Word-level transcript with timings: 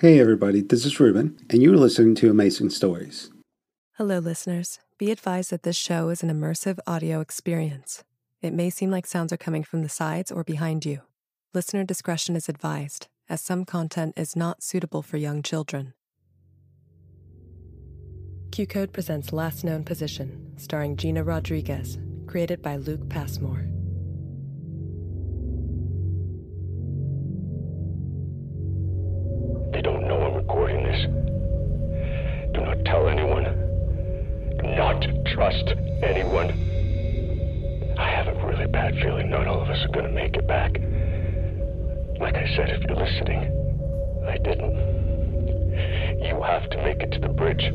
Hey 0.00 0.20
everybody, 0.20 0.60
this 0.60 0.86
is 0.86 1.00
Ruben, 1.00 1.36
and 1.50 1.60
you're 1.60 1.76
listening 1.76 2.14
to 2.16 2.30
Amazing 2.30 2.70
Stories. 2.70 3.30
Hello, 3.96 4.20
listeners. 4.20 4.78
Be 4.96 5.10
advised 5.10 5.50
that 5.50 5.64
this 5.64 5.74
show 5.74 6.10
is 6.10 6.22
an 6.22 6.30
immersive 6.30 6.78
audio 6.86 7.20
experience. 7.20 8.04
It 8.40 8.52
may 8.52 8.70
seem 8.70 8.92
like 8.92 9.08
sounds 9.08 9.32
are 9.32 9.36
coming 9.36 9.64
from 9.64 9.82
the 9.82 9.88
sides 9.88 10.30
or 10.30 10.44
behind 10.44 10.86
you. 10.86 11.00
Listener 11.52 11.82
discretion 11.82 12.36
is 12.36 12.48
advised, 12.48 13.08
as 13.28 13.40
some 13.40 13.64
content 13.64 14.14
is 14.16 14.36
not 14.36 14.62
suitable 14.62 15.02
for 15.02 15.16
young 15.16 15.42
children. 15.42 15.94
Q 18.52 18.68
Code 18.68 18.92
presents 18.92 19.32
Last 19.32 19.64
Known 19.64 19.82
Position, 19.82 20.52
starring 20.58 20.96
Gina 20.96 21.24
Rodriguez, 21.24 21.98
created 22.28 22.62
by 22.62 22.76
Luke 22.76 23.08
Passmore. 23.08 23.66
This. 31.06 32.54
Do 32.54 32.60
not 32.60 32.84
tell 32.84 33.08
anyone. 33.08 33.44
Do 34.60 34.68
not 34.76 35.04
trust 35.26 35.74
anyone. 36.02 36.50
I 37.98 38.10
have 38.10 38.28
a 38.28 38.46
really 38.46 38.66
bad 38.66 38.94
feeling 39.02 39.30
not 39.30 39.46
all 39.46 39.60
of 39.60 39.68
us 39.68 39.84
are 39.84 39.88
gonna 39.88 40.10
make 40.10 40.36
it 40.36 40.46
back. 40.46 40.72
Like 42.20 42.36
I 42.36 42.46
said, 42.56 42.70
if 42.70 42.82
you're 42.82 42.96
listening, 42.96 43.42
I 44.26 44.38
didn't. 44.38 44.98
You 46.22 46.42
have 46.42 46.68
to 46.70 46.76
make 46.82 47.00
it 47.02 47.12
to 47.12 47.20
the 47.20 47.28
bridge. 47.28 47.72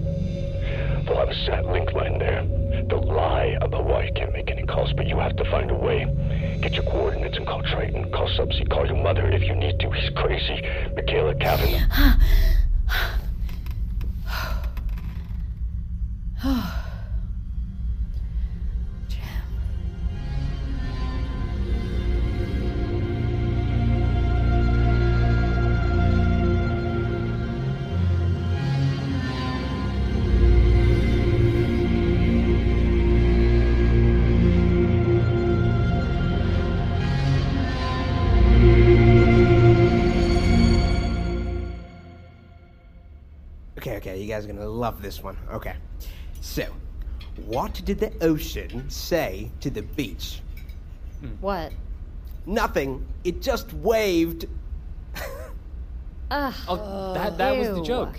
They'll 1.06 1.18
have 1.18 1.30
a 1.30 1.46
sat 1.46 1.66
link 1.66 1.94
line 1.94 2.20
there. 2.20 2.46
They'll 2.90 3.04
lie 3.04 3.58
about 3.62 3.86
why 3.86 4.06
you 4.06 4.14
can't 4.14 4.34
make 4.34 4.50
any 4.52 4.64
calls, 4.66 4.92
but 4.94 5.08
you 5.08 5.18
have 5.20 5.36
to 5.38 5.50
find 5.50 5.72
a 5.72 5.76
way. 5.76 6.06
Get 6.62 6.74
your 6.74 6.84
coordinates 6.84 7.38
and 7.38 7.46
call 7.46 7.62
Triton. 7.64 8.12
Call 8.12 8.28
Subsea. 8.30 8.70
Call 8.70 8.86
your 8.86 9.02
mother 9.02 9.30
if 9.30 9.44
you 9.44 9.56
need 9.56 9.80
to. 9.80 9.92
He's 9.92 10.10
crazy. 10.12 10.62
Michaela 10.96 11.36
Kavanaugh. 11.36 12.16
Okay, 16.46 16.70
love 44.84 45.02
this 45.02 45.24
one. 45.24 45.38
Okay. 45.50 45.76
So, 46.42 46.66
what 47.46 47.74
did 47.86 48.00
the 48.00 48.12
ocean 48.22 48.90
say 48.90 49.50
to 49.62 49.70
the 49.70 49.82
beach? 49.82 50.42
What? 51.40 51.72
Nothing. 52.46 53.06
It 53.24 53.42
just 53.42 53.72
waved. 53.74 54.46
Ugh. 56.32 56.54
Oh, 56.68 57.14
that 57.14 57.38
that 57.38 57.58
was 57.58 57.70
the 57.70 57.76
Ew. 57.78 57.86
joke. 57.86 58.14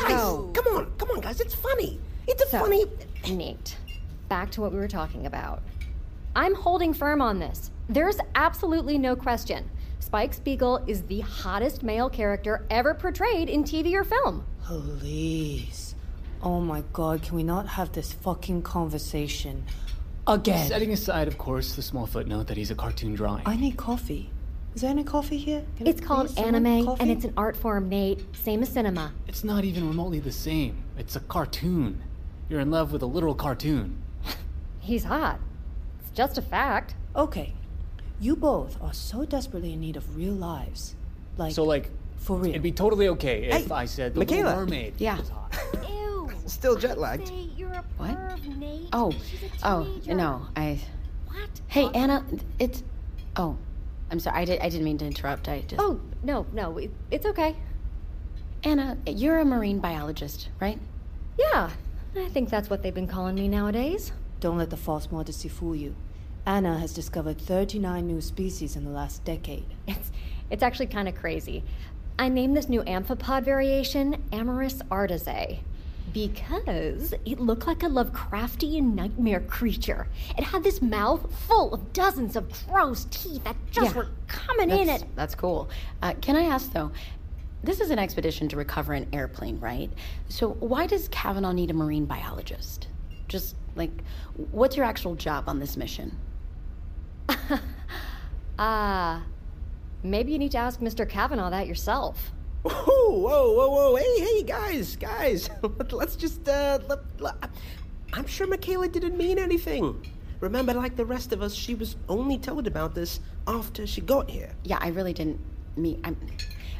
Guys, 0.00 0.10
No. 0.10 0.50
come 0.54 0.66
on, 0.76 0.92
come 0.96 1.10
on, 1.10 1.20
guys. 1.20 1.40
It's 1.42 1.54
funny. 1.54 2.00
It's 2.26 2.42
a 2.42 2.48
So, 2.48 2.60
funny. 2.60 2.84
Nate, 3.30 3.76
back 4.30 4.50
to 4.52 4.62
what 4.62 4.72
we 4.72 4.78
were 4.78 4.88
talking 4.88 5.26
about. 5.26 5.60
I'm 6.34 6.54
holding 6.54 6.94
firm 6.94 7.20
on 7.20 7.38
this. 7.38 7.70
There's 7.88 8.16
absolutely 8.34 8.96
no 8.96 9.14
question. 9.14 9.68
Spike 10.00 10.34
Spiegel 10.34 10.78
is 10.86 11.02
the 11.02 11.20
hottest 11.20 11.82
male 11.82 12.08
character 12.10 12.66
ever 12.70 12.94
portrayed 12.94 13.48
in 13.48 13.62
TV 13.62 13.92
or 13.94 14.02
film. 14.04 14.44
Please. 14.64 15.94
Oh 16.42 16.60
my 16.60 16.82
god, 16.92 17.22
can 17.22 17.36
we 17.36 17.42
not 17.42 17.68
have 17.68 17.92
this 17.92 18.12
fucking 18.12 18.62
conversation 18.62 19.64
again? 20.26 20.66
Setting 20.66 20.92
aside, 20.92 21.28
of 21.28 21.36
course, 21.38 21.74
the 21.74 21.82
small 21.82 22.06
footnote 22.06 22.46
that 22.46 22.56
he's 22.56 22.70
a 22.70 22.74
cartoon 22.74 23.14
drawing. 23.14 23.42
I 23.46 23.56
need 23.56 23.76
coffee. 23.76 24.30
Is 24.74 24.80
there 24.82 24.90
any 24.90 25.04
coffee 25.04 25.36
here? 25.36 25.64
Can 25.76 25.86
I 25.86 25.90
It's 25.90 26.00
called 26.00 26.38
anime, 26.38 26.86
coffee? 26.86 27.02
and 27.02 27.10
it's 27.10 27.24
an 27.24 27.34
art 27.36 27.56
form, 27.56 27.88
Nate. 27.88 28.24
Same 28.36 28.62
as 28.62 28.70
cinema. 28.70 29.12
It's 29.28 29.44
not 29.44 29.64
even 29.64 29.86
remotely 29.86 30.20
the 30.20 30.32
same. 30.32 30.82
It's 30.96 31.16
a 31.16 31.20
cartoon. 31.20 32.02
You're 32.48 32.60
in 32.60 32.70
love 32.70 32.90
with 32.92 33.02
a 33.02 33.06
literal 33.06 33.34
cartoon. 33.34 34.00
He's 34.80 35.04
hot. 35.04 35.40
It's 36.00 36.10
just 36.12 36.38
a 36.38 36.42
fact. 36.42 36.94
Okay. 37.14 37.52
You 38.20 38.36
both 38.36 38.80
are 38.82 38.92
so 38.92 39.24
desperately 39.24 39.72
in 39.72 39.80
need 39.80 39.96
of 39.96 40.16
real 40.16 40.34
lives. 40.34 40.94
Like, 41.38 41.54
So, 41.54 41.64
like, 41.64 41.90
for 42.16 42.36
real. 42.36 42.50
it'd 42.50 42.62
be 42.62 42.72
totally 42.72 43.08
okay 43.08 43.44
if 43.44 43.66
Hey, 43.68 43.74
I 43.74 43.86
said 43.86 44.14
the 44.14 44.20
Michaela. 44.20 44.42
Little 44.50 44.60
Mermaid 44.66 44.94
Yeah. 44.98 45.18
was 45.18 45.28
hot. 45.30 45.56
Ew. 45.88 46.30
Still 46.46 46.76
jet 46.76 46.98
lagged. 46.98 47.28
Say 47.28 47.48
you're 47.56 47.72
a 47.72 47.84
What? 47.96 48.18
Oh, 48.92 49.12
oh, 49.62 49.84
teenager. 49.84 50.14
no, 50.14 50.46
I. 50.54 50.80
What? 51.28 51.48
Hey, 51.68 51.88
Anna, 51.94 52.24
it's. 52.58 52.82
Oh, 53.36 53.56
I'm 54.10 54.20
sorry. 54.20 54.42
I, 54.42 54.44
did, 54.44 54.60
I 54.60 54.68
didn't 54.68 54.84
mean 54.84 54.98
to 54.98 55.06
interrupt. 55.06 55.48
I 55.48 55.60
just. 55.62 55.80
Oh, 55.80 56.00
no, 56.22 56.44
no, 56.52 56.76
it, 56.76 56.90
it's 57.10 57.24
okay. 57.24 57.56
Anna, 58.64 58.98
you're 59.06 59.38
a 59.38 59.44
marine 59.46 59.78
biologist, 59.78 60.50
right? 60.60 60.78
Yeah, 61.38 61.70
I 62.16 62.28
think 62.28 62.50
that's 62.50 62.68
what 62.68 62.82
they've 62.82 62.92
been 62.94 63.06
calling 63.06 63.36
me 63.36 63.48
nowadays. 63.48 64.12
Don't 64.40 64.58
let 64.58 64.68
the 64.68 64.76
false 64.76 65.10
modesty 65.10 65.48
fool 65.48 65.74
you. 65.74 65.94
Anna 66.46 66.78
has 66.78 66.92
discovered 66.92 67.38
39 67.40 68.06
new 68.06 68.20
species 68.20 68.76
in 68.76 68.84
the 68.84 68.90
last 68.90 69.24
decade. 69.24 69.64
It's 69.86 70.10
it's 70.50 70.62
actually 70.62 70.86
kind 70.86 71.08
of 71.08 71.14
crazy. 71.14 71.62
I 72.18 72.28
named 72.28 72.56
this 72.56 72.68
new 72.68 72.82
amphipod 72.82 73.44
variation 73.44 74.22
Amorous 74.32 74.82
artisae 74.90 75.60
because 76.12 77.14
it 77.24 77.38
looked 77.38 77.68
like 77.68 77.84
a 77.84 77.86
Lovecraftian 77.86 78.94
nightmare 78.94 79.40
creature. 79.40 80.08
It 80.36 80.42
had 80.42 80.64
this 80.64 80.82
mouth 80.82 81.32
full 81.46 81.72
of 81.72 81.92
dozens 81.92 82.34
of 82.34 82.52
gross 82.68 83.06
teeth 83.10 83.44
that 83.44 83.54
just 83.70 83.92
Yeah. 83.94 83.96
were 84.02 84.08
coming 84.26 84.70
in 84.70 84.88
it. 84.88 85.04
that's 85.14 85.36
cool. 85.36 85.70
Uh, 86.02 86.14
can 86.20 86.34
I 86.34 86.42
ask, 86.46 86.72
though? 86.72 86.90
This 87.62 87.80
is 87.80 87.90
an 87.90 88.00
expedition 88.00 88.48
to 88.48 88.56
recover 88.56 88.92
an 88.92 89.06
airplane, 89.12 89.60
right? 89.60 89.90
So, 90.28 90.48
why 90.54 90.88
does 90.88 91.06
Kavanaugh 91.08 91.52
need 91.52 91.70
a 91.70 91.74
marine 91.74 92.06
biologist? 92.06 92.88
Just, 93.28 93.54
like, 93.76 93.92
what's 94.50 94.76
your 94.76 94.86
actual 94.86 95.14
job 95.14 95.44
on 95.48 95.60
this 95.60 95.76
mission? 95.76 96.16
Ah, 98.58 99.22
maybe 100.02 100.32
you 100.32 100.38
need 100.38 100.52
to 100.52 100.58
ask 100.58 100.80
Mr. 100.80 101.08
Kavanaugh 101.08 101.50
that 101.50 101.66
yourself. 101.66 102.30
Whoa, 102.62 102.72
whoa, 102.74 103.52
whoa, 103.54 103.70
whoa! 103.70 103.96
Hey, 103.96 104.20
hey, 104.20 104.42
guys, 104.42 104.96
guys. 104.96 105.48
Let's 105.90 106.16
just 106.16 106.46
uh. 106.48 106.78
Let, 106.88 106.98
let- 107.18 107.50
I'm 108.12 108.26
sure 108.26 108.46
Michaela 108.46 108.88
didn't 108.88 109.16
mean 109.16 109.38
anything. 109.38 110.04
Remember, 110.40 110.74
like 110.74 110.96
the 110.96 111.04
rest 111.04 111.32
of 111.32 111.42
us, 111.42 111.54
she 111.54 111.74
was 111.74 111.96
only 112.08 112.38
told 112.38 112.66
about 112.66 112.94
this 112.94 113.20
after 113.46 113.86
she 113.86 114.00
got 114.00 114.28
here. 114.28 114.52
Yeah, 114.64 114.78
I 114.80 114.88
really 114.88 115.12
didn't 115.12 115.40
mean. 115.76 116.00
I'm, 116.04 116.16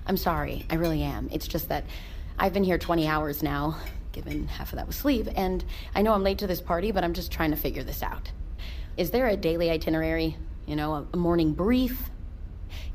I'm 0.07 0.17
sorry. 0.17 0.67
I 0.71 0.75
really 0.75 1.03
am. 1.03 1.29
It's 1.33 1.47
just 1.47 1.69
that 1.69 1.85
I've 2.39 2.53
been 2.53 2.65
here 2.65 2.79
20 2.79 3.07
hours 3.07 3.43
now, 3.43 3.77
given 4.13 4.49
half 4.49 4.73
of 4.73 4.77
that 4.79 4.87
was 4.87 4.97
sleep, 4.97 5.29
and 5.37 5.65
I 5.95 6.03
know 6.03 6.13
I'm 6.15 6.23
late 6.23 6.39
to 6.39 6.47
this 6.47 6.61
party, 6.61 6.91
but 6.91 7.05
I'm 7.05 7.13
just 7.15 7.31
trying 7.31 7.51
to 7.51 7.57
figure 7.57 7.83
this 7.83 8.03
out. 8.03 8.31
Is 9.01 9.11
there 9.11 9.29
a 9.29 9.37
daily 9.37 9.71
itinerary? 9.71 10.37
You 10.67 10.77
know, 10.77 11.07
a, 11.11 11.17
morning 11.17 11.55
brief? 11.55 12.11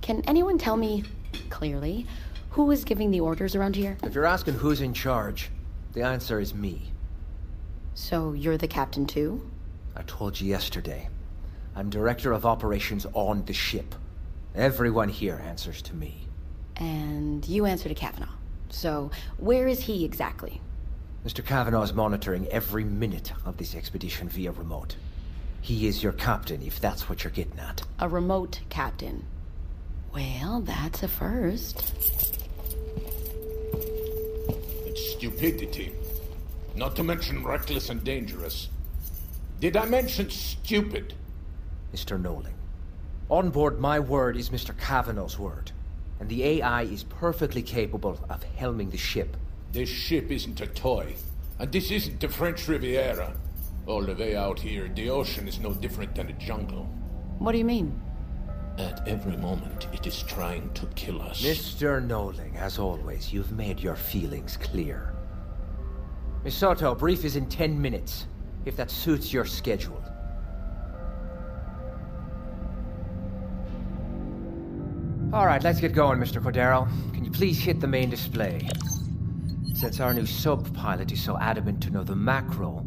Can 0.01 0.21
anyone 0.27 0.59
tell 0.59 0.77
me 0.77 1.03
clearly 1.49 2.05
who 2.51 2.69
is 2.69 2.83
giving 2.83 3.09
the 3.09 3.21
orders 3.21 3.55
around 3.55 3.75
here? 3.75 3.97
If 4.03 4.13
you're 4.13 4.27
asking 4.27 4.53
who's 4.53 4.81
in 4.81 4.93
charge, 4.93 5.49
the 5.93 6.03
answer 6.03 6.39
is 6.39 6.53
me. 6.53 6.91
So 7.95 8.33
you're 8.33 8.55
the 8.55 8.67
captain 8.67 9.07
too? 9.07 9.49
I 9.95 10.03
told 10.03 10.39
you 10.39 10.47
yesterday. 10.47 11.09
I'm 11.75 11.89
director 11.89 12.33
of 12.33 12.45
operations 12.45 13.07
on 13.13 13.43
the 13.45 13.53
ship. 13.53 13.95
Everyone 14.53 15.09
here 15.09 15.41
answers 15.43 15.81
to 15.81 15.95
me. 15.95 16.27
And 16.75 17.43
you 17.47 17.65
answer 17.65 17.89
to 17.89 17.95
Kavanaugh. 17.95 18.35
So 18.69 19.09
where 19.37 19.67
is 19.67 19.79
he 19.79 20.05
exactly? 20.05 20.61
Mr. 21.25 21.43
Kavanaugh 21.43 21.81
is 21.81 21.93
monitoring 21.93 22.45
every 22.49 22.83
minute 22.83 23.33
of 23.43 23.57
this 23.57 23.73
expedition 23.73 24.29
via 24.29 24.51
remote. 24.51 24.97
He 25.65 25.87
is 25.87 26.03
your 26.03 26.11
captain, 26.11 26.61
if 26.61 26.79
that's 26.79 27.09
what 27.09 27.23
you're 27.23 27.31
getting 27.31 27.57
at. 27.57 27.81
A 27.97 28.07
remote 28.07 28.59
captain. 28.69 29.25
Well, 30.13 30.61
that's 30.61 31.01
a 31.01 31.07
first. 31.07 31.91
It's 34.85 35.13
stupidity. 35.13 35.91
Not 36.75 36.95
to 36.97 37.03
mention 37.03 37.43
reckless 37.43 37.89
and 37.89 38.03
dangerous. 38.03 38.69
Did 39.59 39.75
I 39.75 39.85
mention 39.85 40.29
stupid? 40.29 41.15
Mr. 41.91 42.21
Nolan. 42.21 42.53
On 43.29 43.49
board, 43.49 43.79
my 43.79 43.99
word 43.99 44.37
is 44.37 44.51
Mr. 44.51 44.77
Kavanaugh's 44.77 45.39
word. 45.39 45.71
And 46.19 46.29
the 46.29 46.43
AI 46.43 46.83
is 46.83 47.05
perfectly 47.05 47.63
capable 47.63 48.23
of 48.29 48.43
helming 48.55 48.91
the 48.91 48.99
ship. 48.99 49.35
This 49.71 49.89
ship 49.89 50.29
isn't 50.29 50.61
a 50.61 50.67
toy. 50.67 51.15
And 51.57 51.71
this 51.71 51.89
isn't 51.89 52.19
the 52.19 52.29
French 52.29 52.67
Riviera. 52.67 53.33
All 53.87 54.01
the 54.01 54.15
way 54.15 54.35
out 54.35 54.59
here, 54.59 54.87
the 54.87 55.09
ocean 55.09 55.47
is 55.47 55.59
no 55.59 55.73
different 55.73 56.15
than 56.15 56.29
a 56.29 56.33
jungle. 56.33 56.85
What 57.37 57.51
do 57.51 57.59
you 57.59 57.65
mean? 57.65 58.01
At 58.77 59.07
every 59.07 59.37
moment, 59.37 59.87
it 59.93 60.07
is 60.07 60.23
trying 60.23 60.73
to 60.73 60.87
kill 60.95 61.21
us. 61.21 61.41
Mr. 61.41 62.05
Noling, 62.05 62.55
as 62.57 62.79
always, 62.79 63.31
you've 63.31 63.51
made 63.51 63.79
your 63.79 63.95
feelings 63.95 64.57
clear. 64.57 65.13
Miss 66.43 66.55
Soto, 66.55 66.95
brief 66.95 67.23
is 67.23 67.35
in 67.35 67.47
ten 67.47 67.79
minutes, 67.81 68.27
if 68.65 68.75
that 68.75 68.91
suits 68.91 69.31
your 69.31 69.45
schedule. 69.45 70.03
All 75.31 75.45
right, 75.45 75.63
let's 75.63 75.79
get 75.79 75.93
going, 75.93 76.19
Mr. 76.19 76.41
Cordero. 76.41 76.87
Can 77.13 77.23
you 77.25 77.31
please 77.31 77.59
hit 77.59 77.79
the 77.79 77.87
main 77.87 78.09
display? 78.09 78.67
Since 79.73 79.99
our 79.99 80.13
new 80.13 80.25
sub-pilot 80.25 81.11
is 81.11 81.21
so 81.21 81.37
adamant 81.37 81.81
to 81.83 81.89
know 81.89 82.03
the 82.03 82.15
macro, 82.15 82.84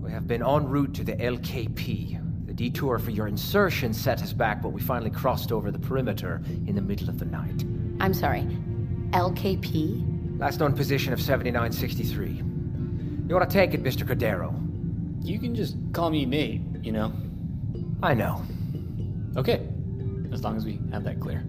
we 0.00 0.10
have 0.10 0.26
been 0.26 0.42
en 0.42 0.66
route 0.66 0.94
to 0.94 1.04
the 1.04 1.12
LKP. 1.12 2.46
The 2.46 2.54
detour 2.54 2.98
for 2.98 3.10
your 3.10 3.28
insertion 3.28 3.92
set 3.92 4.22
us 4.22 4.32
back, 4.32 4.62
but 4.62 4.70
we 4.70 4.80
finally 4.80 5.10
crossed 5.10 5.52
over 5.52 5.70
the 5.70 5.78
perimeter 5.78 6.42
in 6.66 6.74
the 6.74 6.80
middle 6.80 7.08
of 7.08 7.18
the 7.18 7.26
night. 7.26 7.64
I'm 8.00 8.14
sorry. 8.14 8.42
LKP? 9.10 10.38
Last 10.38 10.58
known 10.58 10.72
position 10.72 11.12
of 11.12 11.20
7963. 11.20 12.42
You 13.28 13.34
want 13.34 13.48
to 13.48 13.54
take 13.54 13.74
it, 13.74 13.82
Mr. 13.82 14.06
Cordero? 14.06 14.54
You 15.22 15.38
can 15.38 15.54
just 15.54 15.76
call 15.92 16.10
me 16.10 16.24
Nate, 16.24 16.62
you 16.82 16.92
know? 16.92 17.12
I 18.02 18.14
know. 18.14 18.42
Okay, 19.36 19.68
as 20.32 20.42
long 20.42 20.56
as 20.56 20.64
we 20.64 20.80
have 20.92 21.04
that 21.04 21.20
clear. 21.20 21.44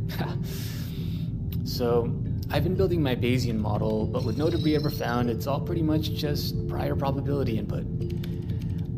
so, 1.63 2.13
I've 2.51 2.65
been 2.65 2.75
building 2.75 3.01
my 3.01 3.15
Bayesian 3.15 3.57
model, 3.57 4.05
but 4.05 4.25
with 4.25 4.37
no 4.37 4.49
debris 4.49 4.75
ever 4.75 4.89
found, 4.89 5.29
it's 5.29 5.47
all 5.47 5.61
pretty 5.61 5.81
much 5.81 6.11
just 6.13 6.67
prior 6.67 6.97
probability 6.97 7.57
input. 7.57 7.85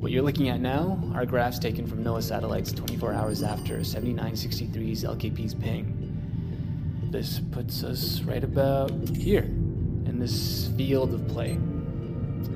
What 0.03 0.11
you're 0.11 0.21
looking 0.21 0.49
at 0.49 0.59
now 0.59 1.01
are 1.15 1.25
graphs 1.25 1.57
taken 1.59 1.87
from 1.87 2.03
NOAA 2.03 2.23
satellites 2.23 2.73
24 2.73 3.13
hours 3.13 3.41
after 3.41 3.77
7963's 3.77 5.05
LKP's 5.05 5.53
ping. 5.53 7.07
This 7.09 7.39
puts 7.39 7.85
us 7.85 8.19
right 8.23 8.43
about 8.43 8.91
here, 9.15 9.43
in 9.43 10.19
this 10.19 10.67
field 10.75 11.13
of 11.13 11.25
play. 11.29 11.57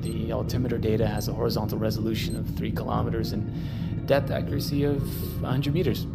The 0.02 0.30
altimeter 0.30 0.76
data 0.76 1.06
has 1.06 1.28
a 1.28 1.32
horizontal 1.32 1.78
resolution 1.78 2.36
of 2.36 2.46
3 2.54 2.70
kilometers 2.70 3.32
and 3.32 4.06
depth 4.06 4.30
accuracy 4.30 4.84
of 4.84 5.00
100 5.40 5.72
meters. 5.72 6.06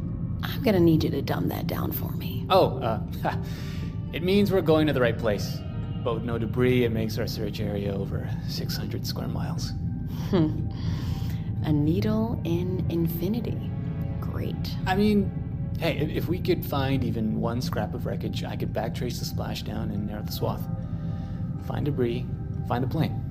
I'm 0.43 0.61
gonna 0.61 0.79
need 0.79 1.03
you 1.03 1.09
to 1.09 1.23
dumb 1.23 1.47
that 1.47 1.65
down 1.65 1.93
for 1.93 2.11
me. 2.11 2.45
Oh, 2.51 2.77
uh, 2.77 3.01
it 4.13 4.21
means 4.21 4.51
we're 4.51 4.61
going 4.61 4.85
to 4.85 4.93
the 4.93 5.01
right 5.01 5.17
place. 5.17 5.57
With 6.05 6.25
no 6.25 6.37
debris, 6.37 6.83
it 6.83 6.91
makes 6.91 7.17
our 7.17 7.25
search 7.25 7.59
area 7.59 7.91
over 7.91 8.29
600 8.47 9.07
square 9.07 9.27
miles. 9.27 9.71
Hmm. 10.29 10.69
A 11.65 11.71
needle 11.71 12.41
in 12.43 12.85
infinity. 12.89 13.71
Great. 14.19 14.55
I 14.85 14.95
mean, 14.95 15.31
hey, 15.79 15.97
if, 15.97 16.09
if 16.09 16.27
we 16.27 16.39
could 16.39 16.65
find 16.65 17.03
even 17.03 17.39
one 17.39 17.61
scrap 17.61 17.93
of 17.93 18.05
wreckage, 18.05 18.43
I 18.43 18.55
could 18.55 18.73
backtrace 18.73 19.19
the 19.19 19.25
splashdown 19.25 19.93
and 19.93 20.07
narrow 20.07 20.23
the 20.23 20.31
swath. 20.31 20.61
Find 21.67 21.85
debris, 21.85 22.25
find 22.67 22.83
the 22.83 22.87
plane. 22.87 23.21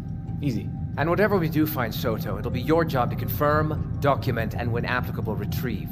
Easy. 0.40 0.69
And 0.99 1.08
whatever 1.08 1.38
we 1.38 1.49
do 1.49 1.67
find 1.67 1.94
Soto, 1.94 2.38
it'll 2.38 2.50
be 2.50 2.61
your 2.61 2.84
job 2.84 3.11
to 3.11 3.17
confirm, 3.17 3.99
document, 4.00 4.55
and 4.55 4.73
when 4.73 4.85
applicable, 4.85 5.37
retrieve. 5.37 5.90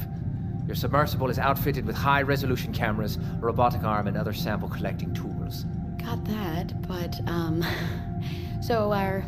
Your 0.66 0.76
submersible 0.76 1.30
is 1.30 1.38
outfitted 1.38 1.86
with 1.86 1.96
high 1.96 2.22
resolution 2.22 2.72
cameras, 2.72 3.16
a 3.16 3.40
robotic 3.40 3.82
arm, 3.82 4.08
and 4.08 4.16
other 4.16 4.32
sample 4.32 4.68
collecting 4.68 5.12
tools. 5.14 5.64
Got 5.98 6.24
that, 6.26 6.82
but, 6.86 7.20
um. 7.26 7.64
So 8.60 8.92
are 8.92 9.24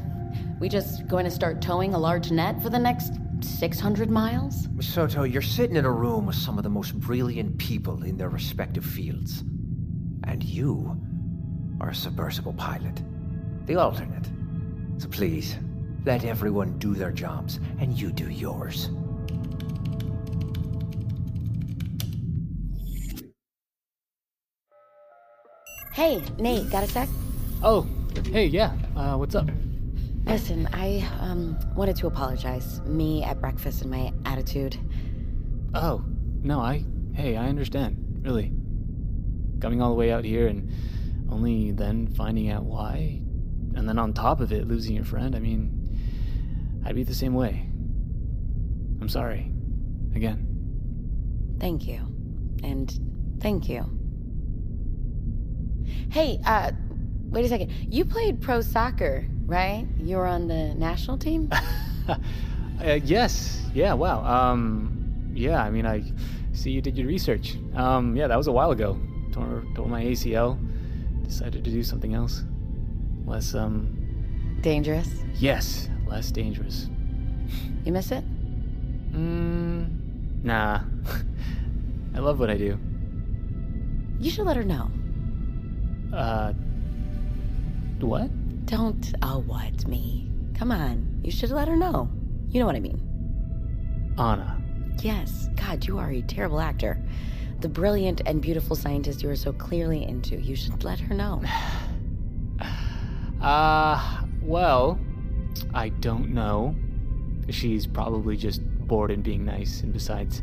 we 0.62 0.68
just 0.68 1.08
going 1.08 1.24
to 1.24 1.30
start 1.30 1.60
towing 1.60 1.92
a 1.92 1.98
large 1.98 2.30
net 2.30 2.62
for 2.62 2.70
the 2.70 2.78
next 2.78 3.14
600 3.40 4.08
miles? 4.08 4.68
Soto, 4.78 5.24
you're 5.24 5.42
sitting 5.42 5.74
in 5.74 5.84
a 5.84 5.90
room 5.90 6.24
with 6.24 6.36
some 6.36 6.56
of 6.56 6.62
the 6.62 6.70
most 6.70 6.94
brilliant 7.00 7.58
people 7.58 8.04
in 8.04 8.16
their 8.16 8.28
respective 8.28 8.84
fields. 8.84 9.40
And 10.22 10.40
you 10.44 10.96
are 11.80 11.88
a 11.88 11.94
submersible 11.94 12.52
pilot. 12.52 13.02
The 13.66 13.74
alternate. 13.74 14.30
So 14.98 15.08
please, 15.08 15.56
let 16.06 16.24
everyone 16.24 16.78
do 16.78 16.94
their 16.94 17.10
jobs, 17.10 17.58
and 17.80 17.98
you 17.98 18.12
do 18.12 18.30
yours. 18.30 18.88
Hey, 25.92 26.22
Nate, 26.38 26.70
got 26.70 26.84
a 26.84 26.86
sec? 26.86 27.08
Oh, 27.64 27.84
hey, 28.30 28.46
yeah. 28.46 28.76
Uh, 28.94 29.16
what's 29.16 29.34
up? 29.34 29.48
Listen, 30.24 30.68
I 30.72 31.06
um 31.20 31.58
wanted 31.74 31.96
to 31.96 32.06
apologize. 32.06 32.80
Me 32.82 33.22
at 33.22 33.40
breakfast 33.40 33.82
and 33.82 33.90
my 33.90 34.12
attitude. 34.24 34.78
Oh, 35.74 36.04
no, 36.42 36.60
I. 36.60 36.84
Hey, 37.14 37.36
I 37.36 37.48
understand. 37.48 38.20
Really. 38.22 38.52
Coming 39.60 39.82
all 39.82 39.90
the 39.90 39.96
way 39.96 40.10
out 40.10 40.24
here 40.24 40.46
and 40.48 40.70
only 41.30 41.72
then 41.72 42.08
finding 42.08 42.50
out 42.50 42.64
why, 42.64 43.22
and 43.74 43.88
then 43.88 43.98
on 43.98 44.12
top 44.12 44.40
of 44.40 44.52
it, 44.52 44.68
losing 44.68 44.94
your 44.94 45.04
friend. 45.04 45.34
I 45.34 45.38
mean, 45.38 46.82
I'd 46.84 46.94
be 46.94 47.04
the 47.04 47.14
same 47.14 47.34
way. 47.34 47.66
I'm 49.00 49.08
sorry. 49.08 49.50
Again. 50.14 51.56
Thank 51.58 51.86
you. 51.86 52.00
And 52.62 52.92
thank 53.40 53.68
you. 53.68 53.84
Hey, 56.10 56.38
uh, 56.44 56.72
wait 57.30 57.44
a 57.44 57.48
second. 57.48 57.70
You 57.92 58.04
played 58.04 58.40
pro 58.40 58.60
soccer, 58.60 59.26
right? 59.46 59.86
You 59.98 60.16
were 60.16 60.26
on 60.26 60.48
the 60.48 60.74
national 60.74 61.18
team? 61.18 61.50
uh, 62.08 62.16
yes. 63.04 63.62
Yeah, 63.74 63.92
wow. 63.94 64.24
Um, 64.24 65.30
yeah, 65.34 65.62
I 65.62 65.70
mean, 65.70 65.86
I 65.86 66.02
see 66.52 66.70
you 66.70 66.80
did 66.80 66.96
your 66.96 67.06
research. 67.06 67.56
Um, 67.74 68.16
yeah, 68.16 68.26
that 68.26 68.36
was 68.36 68.46
a 68.46 68.52
while 68.52 68.70
ago. 68.70 68.98
Tore, 69.32 69.64
tore 69.74 69.88
my 69.88 70.02
ACL. 70.02 70.58
Decided 71.24 71.64
to 71.64 71.70
do 71.70 71.82
something 71.82 72.14
else. 72.14 72.44
Less, 73.26 73.54
um. 73.54 73.98
Dangerous? 74.60 75.08
Yes, 75.34 75.88
less 76.06 76.30
dangerous. 76.30 76.88
You 77.84 77.92
miss 77.92 78.10
it? 78.12 78.24
Mm, 79.12 80.44
nah. 80.44 80.82
I 82.14 82.18
love 82.18 82.38
what 82.38 82.50
I 82.50 82.56
do. 82.56 82.78
You 84.20 84.30
should 84.30 84.46
let 84.46 84.56
her 84.56 84.64
know. 84.64 84.90
Uh. 86.12 86.52
What? 88.00 88.30
Don't, 88.64 89.14
oh, 89.22 89.40
what, 89.40 89.86
me? 89.86 90.30
Come 90.54 90.72
on. 90.72 91.20
You 91.22 91.30
should 91.30 91.50
let 91.50 91.68
her 91.68 91.76
know. 91.76 92.10
You 92.48 92.60
know 92.60 92.66
what 92.66 92.76
I 92.76 92.80
mean. 92.80 94.14
Anna. 94.18 94.60
Yes. 95.02 95.48
God, 95.56 95.84
you 95.86 95.98
are 95.98 96.10
a 96.10 96.22
terrible 96.22 96.60
actor. 96.60 97.02
The 97.60 97.68
brilliant 97.68 98.22
and 98.26 98.40
beautiful 98.40 98.76
scientist 98.76 99.22
you 99.22 99.30
are 99.30 99.36
so 99.36 99.52
clearly 99.52 100.04
into. 100.04 100.36
You 100.40 100.56
should 100.56 100.84
let 100.84 101.00
her 101.00 101.14
know. 101.14 101.42
Uh, 103.40 104.22
well, 104.40 105.00
I 105.74 105.88
don't 105.88 106.30
know. 106.30 106.76
She's 107.48 107.88
probably 107.88 108.36
just 108.36 108.62
bored 108.86 109.10
and 109.10 109.24
being 109.24 109.44
nice, 109.44 109.80
and 109.80 109.92
besides, 109.92 110.42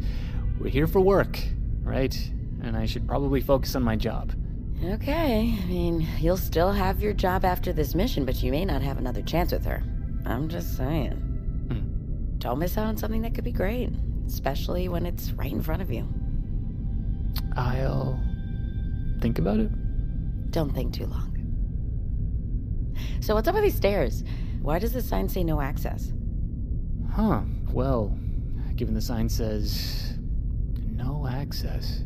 we're 0.59 0.69
here 0.69 0.85
for 0.85 0.99
work, 0.99 1.39
right? 1.81 2.13
And 2.61 2.75
I 2.75 2.85
should 2.85 3.07
probably 3.07 3.39
focus 3.39 3.75
on 3.75 3.83
my 3.83 3.95
job. 3.95 4.33
Okay, 4.81 5.59
I 5.61 5.65
mean, 5.65 6.07
you'll 6.19 6.37
still 6.37 6.71
have 6.71 7.01
your 7.01 7.11
job 7.11 7.43
after 7.43 7.73
this 7.73 7.93
mission, 7.95 8.23
but 8.23 8.41
you 8.41 8.49
may 8.51 8.63
not 8.63 8.81
have 8.81 8.97
another 8.97 9.21
chance 9.21 9.51
with 9.51 9.65
her. 9.65 9.83
I'm 10.25 10.47
just 10.47 10.77
saying. 10.77 11.17
Hmm. 11.69 12.37
Don't 12.37 12.59
miss 12.59 12.77
out 12.77 12.87
on 12.87 12.95
something 12.95 13.21
that 13.23 13.35
could 13.35 13.43
be 13.43 13.51
great, 13.51 13.89
especially 14.25 14.87
when 14.87 15.05
it's 15.05 15.31
right 15.33 15.51
in 15.51 15.61
front 15.61 15.81
of 15.81 15.91
you. 15.91 16.07
I'll 17.57 18.17
think 19.19 19.37
about 19.37 19.59
it. 19.59 19.69
Don't 20.51 20.73
think 20.73 20.93
too 20.93 21.07
long. 21.07 21.35
So, 23.19 23.35
what's 23.35 23.49
up 23.49 23.55
with 23.55 23.63
these 23.65 23.75
stairs? 23.75 24.23
Why 24.61 24.79
does 24.79 24.93
the 24.93 25.01
sign 25.01 25.27
say 25.27 25.43
no 25.43 25.59
access? 25.59 26.13
Huh, 27.11 27.41
well, 27.73 28.17
given 28.77 28.93
the 28.93 29.01
sign 29.01 29.27
says 29.27 30.17
no 30.95 31.27
access, 31.29 32.03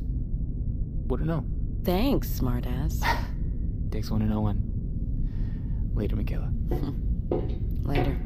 wouldn't 1.05 1.27
know. 1.27 1.45
Thanks, 1.83 2.29
smartass. 2.29 3.01
Takes 3.91 4.09
one 4.09 4.21
to 4.21 4.25
know 4.25 4.41
one. 4.41 5.91
Later, 5.93 6.15
Michaela. 6.15 6.45
Hmm. 6.47 7.83
Later. 7.83 8.17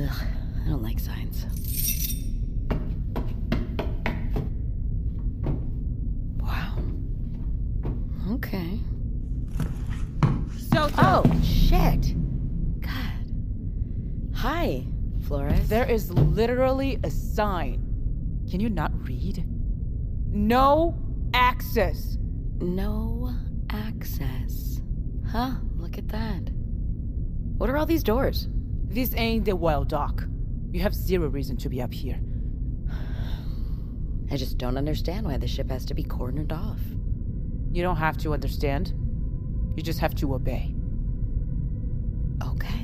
Ugh, 0.00 0.26
I 0.64 0.68
don't 0.68 0.82
like 0.82 1.00
signs. 1.00 1.46
Wow. 6.40 6.76
Okay. 8.32 8.78
So, 10.72 10.88
Oh, 10.98 11.22
shit. 11.42 12.14
God. 12.80 13.32
Hi, 14.34 14.84
Flores. 15.26 15.68
there 15.68 15.90
is 15.90 16.10
literally 16.12 16.98
a 17.02 17.10
sign. 17.10 17.84
Can 18.50 18.60
you 18.60 18.68
not 18.70 18.92
read? 19.06 19.44
No 20.30 20.98
access. 21.34 22.18
No 22.60 23.34
access. 23.70 24.80
Huh, 25.30 25.54
look 25.76 25.98
at 25.98 26.08
that. 26.08 26.50
What 27.58 27.70
are 27.70 27.76
all 27.76 27.86
these 27.86 28.02
doors? 28.02 28.48
This 28.84 29.14
ain't 29.14 29.44
the 29.44 29.56
wild 29.56 29.88
dock. 29.88 30.24
You 30.70 30.80
have 30.80 30.94
zero 30.94 31.28
reason 31.28 31.56
to 31.58 31.68
be 31.68 31.82
up 31.82 31.92
here. 31.92 32.20
I 34.30 34.36
just 34.36 34.58
don't 34.58 34.76
understand 34.76 35.26
why 35.26 35.38
the 35.38 35.48
ship 35.48 35.70
has 35.70 35.84
to 35.86 35.94
be 35.94 36.02
cornered 36.02 36.52
off. 36.52 36.80
You 37.72 37.82
don't 37.82 37.96
have 37.96 38.16
to 38.18 38.34
understand. 38.34 38.92
You 39.76 39.82
just 39.82 40.00
have 40.00 40.14
to 40.16 40.34
obey. 40.34 40.74
Okay. 42.42 42.77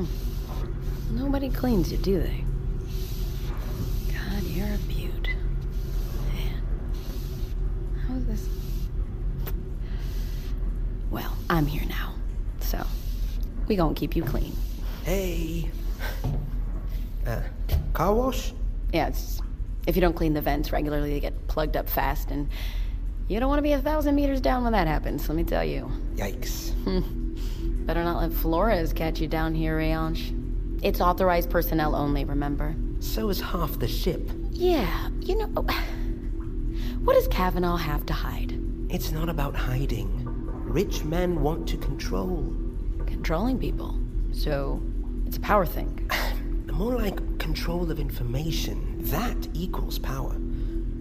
Mm. 0.00 1.10
Nobody 1.12 1.50
cleans 1.50 1.90
you, 1.92 1.98
do 1.98 2.22
they? 2.22 2.44
God, 4.12 4.42
you're 4.44 4.66
a 4.66 4.78
beaut. 4.88 5.28
Man. 6.32 6.62
How's 8.06 8.24
this? 8.24 8.48
Well, 11.10 11.36
I'm 11.48 11.66
here 11.66 11.86
now. 11.88 12.14
So, 12.60 12.84
we 13.68 13.76
gonna 13.76 13.94
keep 13.94 14.16
you 14.16 14.22
clean. 14.22 14.54
Hey. 15.04 15.70
Uh, 17.26 17.42
car 17.92 18.14
wash? 18.14 18.52
Yeah, 18.92 19.08
it's 19.08 19.40
if 19.86 19.96
you 19.96 20.00
don't 20.00 20.14
clean 20.14 20.34
the 20.34 20.40
vents 20.40 20.72
regularly, 20.72 21.10
they 21.10 21.20
get 21.20 21.46
plugged 21.48 21.76
up 21.76 21.88
fast, 21.88 22.30
and 22.30 22.48
you 23.28 23.40
don't 23.40 23.48
want 23.48 23.58
to 23.58 23.62
be 23.62 23.72
a 23.72 23.80
thousand 23.80 24.14
meters 24.14 24.40
down 24.40 24.62
when 24.64 24.72
that 24.72 24.86
happens. 24.86 25.28
Let 25.28 25.36
me 25.36 25.44
tell 25.44 25.64
you. 25.64 25.90
Yikes. 26.16 27.16
Better 27.90 28.04
not 28.04 28.20
let 28.20 28.32
Flores 28.32 28.92
catch 28.92 29.20
you 29.20 29.26
down 29.26 29.52
here, 29.52 29.76
Rayansh. 29.76 30.80
It's 30.80 31.00
authorized 31.00 31.50
personnel 31.50 31.96
only. 31.96 32.24
Remember? 32.24 32.76
So 33.00 33.30
is 33.30 33.40
half 33.40 33.80
the 33.80 33.88
ship. 33.88 34.30
Yeah, 34.52 35.08
you 35.18 35.34
know. 35.36 35.46
What 37.02 37.14
does 37.14 37.26
Kavanaugh 37.26 37.78
have 37.78 38.06
to 38.06 38.12
hide? 38.12 38.56
It's 38.90 39.10
not 39.10 39.28
about 39.28 39.56
hiding. 39.56 40.24
Rich 40.24 41.02
men 41.02 41.42
want 41.42 41.66
to 41.70 41.76
control. 41.78 42.54
Controlling 43.06 43.58
people. 43.58 43.98
So, 44.30 44.80
it's 45.26 45.38
a 45.38 45.40
power 45.40 45.66
thing. 45.66 46.08
More 46.72 46.94
like 46.94 47.40
control 47.40 47.90
of 47.90 47.98
information. 47.98 48.98
That 49.00 49.48
equals 49.52 49.98
power. 49.98 50.34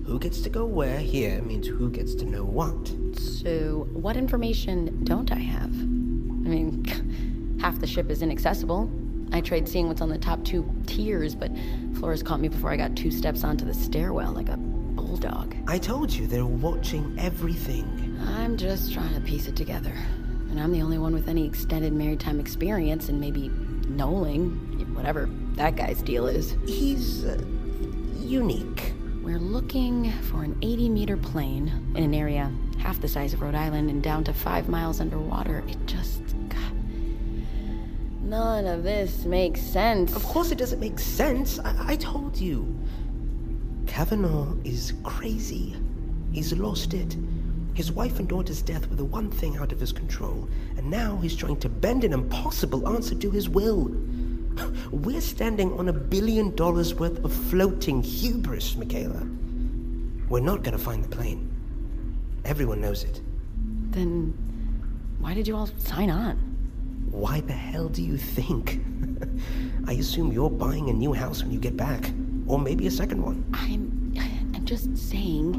Who 0.08 0.18
gets 0.18 0.42
to 0.42 0.50
go 0.50 0.66
where 0.66 0.98
here 0.98 1.40
means 1.44 1.68
who 1.68 1.92
gets 1.92 2.16
to 2.16 2.26
know 2.26 2.46
what. 2.46 2.88
So, 3.16 3.88
what 3.94 4.18
information 4.18 5.04
don't 5.04 5.32
I 5.32 5.38
have? 5.38 6.09
I 6.50 6.52
mean, 6.52 7.58
half 7.62 7.80
the 7.80 7.88
ship 7.88 8.10
is 8.10 8.22
inaccessible. 8.22 8.90
I 9.32 9.42
tried 9.42 9.70
seeing 9.70 9.88
what's 9.88 10.02
on 10.02 10.10
the 10.10 10.18
top 10.18 10.44
two 10.44 10.68
tiers, 10.88 11.36
but 11.36 11.52
Flores 11.96 12.24
caught 12.24 12.40
me 12.40 12.48
before 12.48 12.72
I 12.72 12.78
got 12.78 12.96
two 12.96 13.12
steps 13.12 13.44
onto 13.44 13.66
the 13.66 13.74
stairwell 13.74 14.32
like 14.32 14.50
a 14.50 14.58
bulldog. 14.58 15.56
I 15.68 15.78
told 15.78 16.12
you 16.12 16.26
they're 16.26 16.46
watching 16.46 17.16
everything. 17.20 18.18
I'm 18.26 18.58
just 18.58 18.92
trying 18.92 19.14
to 19.14 19.22
piece 19.22 19.48
it 19.48 19.56
together. 19.56 19.94
And 20.50 20.60
I'm 20.60 20.72
the 20.72 20.82
only 20.82 20.98
one 20.98 21.14
with 21.14 21.30
any 21.30 21.46
extended 21.46 21.94
maritime 21.94 22.40
experience 22.40 23.10
and 23.10 23.20
maybe 23.20 23.50
knowing, 23.88 24.52
whatever 24.96 25.30
that 25.54 25.76
guy's 25.76 26.02
deal 26.02 26.26
is. 26.26 26.56
He's 26.66 27.24
uh, 27.24 27.40
unique. 28.18 28.94
We're 29.22 29.38
looking 29.38 30.12
for 30.24 30.44
an 30.44 30.58
80 30.64 30.90
meter 30.90 31.18
plane 31.18 31.72
in 31.94 32.04
an 32.04 32.16
area 32.16 32.52
half 32.80 33.00
the 33.02 33.08
size 33.08 33.34
of 33.34 33.42
Rhode 33.42 33.56
Island 33.56 33.90
and 33.90 34.02
down 34.02 34.24
to 34.24 34.34
five 34.34 34.70
miles 34.70 35.00
underwater. 35.00 35.64
It 35.68 35.78
just. 35.86 36.19
None 38.30 38.68
of 38.68 38.84
this 38.84 39.26
makes 39.26 39.60
sense. 39.60 40.16
Of 40.16 40.24
course, 40.24 40.52
it 40.52 40.60
doesn't 40.60 40.80
make 40.80 41.00
sense. 41.00 41.58
I, 41.58 41.94
I 41.94 41.96
told 41.96 42.38
you. 42.38 42.78
Kavanaugh 43.88 44.54
is 44.64 44.94
crazy. 45.04 45.76
He's 46.32 46.54
lost 46.54 46.94
it. 46.94 47.18
His 47.74 47.92
wife 47.92 48.20
and 48.20 48.28
daughter's 48.28 48.62
death 48.62 48.88
were 48.88 48.98
the 48.98 49.04
one 49.04 49.32
thing 49.32 49.58
out 49.58 49.72
of 49.72 49.80
his 49.80 49.92
control, 49.92 50.48
and 50.78 50.92
now 50.92 51.18
he's 51.18 51.36
trying 51.36 51.58
to 51.58 51.70
bend 51.70 52.04
an 52.04 52.14
impossible 52.14 52.88
answer 52.88 53.16
to 53.16 53.32
his 53.32 53.50
will. 53.50 53.86
We're 54.92 55.22
standing 55.22 55.74
on 55.80 55.90
a 55.90 55.94
billion 55.94 56.56
dollars 56.56 56.94
worth 56.94 57.26
of 57.26 57.34
floating 57.34 58.04
hubris, 58.04 58.76
Michaela. 58.76 59.28
We're 60.30 60.42
not 60.42 60.62
gonna 60.62 60.78
find 60.78 61.04
the 61.04 61.10
plane. 61.10 61.52
Everyone 62.46 62.80
knows 62.80 63.04
it. 63.04 63.22
Then 63.90 64.36
why 65.18 65.34
did 65.34 65.48
you 65.48 65.56
all 65.56 65.66
sign 65.80 66.12
on? 66.12 66.49
Why 67.12 67.42
the 67.42 67.54
hell 67.54 67.90
do 67.90 68.04
you 68.04 68.18
think? 68.18 68.82
I 69.88 69.94
assume 69.94 70.32
you're 70.32 70.50
buying 70.50 70.90
a 70.90 70.94
new 70.94 71.14
house 71.14 71.42
when 71.42 71.52
you 71.52 71.60
get 71.60 71.76
back, 71.76 72.12
or 72.48 72.60
maybe 72.60 72.88
a 72.88 72.92
second 72.92 73.22
one. 73.24 73.44
I'm 73.54 74.14
I'm 74.56 74.66
just 74.66 74.96
saying 74.98 75.54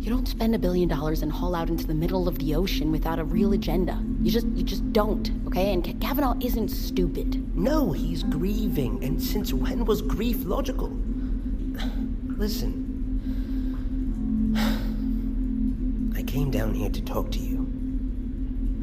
you 0.00 0.10
don't 0.10 0.28
spend 0.28 0.54
a 0.54 0.58
billion 0.58 0.88
dollars 0.88 1.22
and 1.22 1.32
haul 1.32 1.54
out 1.54 1.68
into 1.68 1.86
the 1.86 1.94
middle 1.94 2.28
of 2.28 2.38
the 2.38 2.54
ocean 2.54 2.92
without 2.92 3.18
a 3.18 3.24
real 3.24 3.52
agenda. 3.52 4.02
You 4.22 4.30
just 4.30 4.46
you 4.48 4.62
just 4.62 4.92
don't, 4.92 5.30
okay? 5.48 5.72
And 5.72 6.00
Kavanaugh 6.00 6.36
isn't 6.40 6.68
stupid. 6.68 7.56
No, 7.56 7.92
he's 7.92 8.22
grieving, 8.22 9.02
and 9.04 9.22
since 9.22 9.52
when 9.52 9.84
was 9.84 10.02
grief 10.02 10.44
logical? 10.44 10.88
Listen. 12.36 12.84
I 16.16 16.22
came 16.22 16.50
down 16.50 16.72
here 16.74 16.90
to 16.90 17.02
talk 17.02 17.30
to 17.32 17.38
you. 17.38 17.66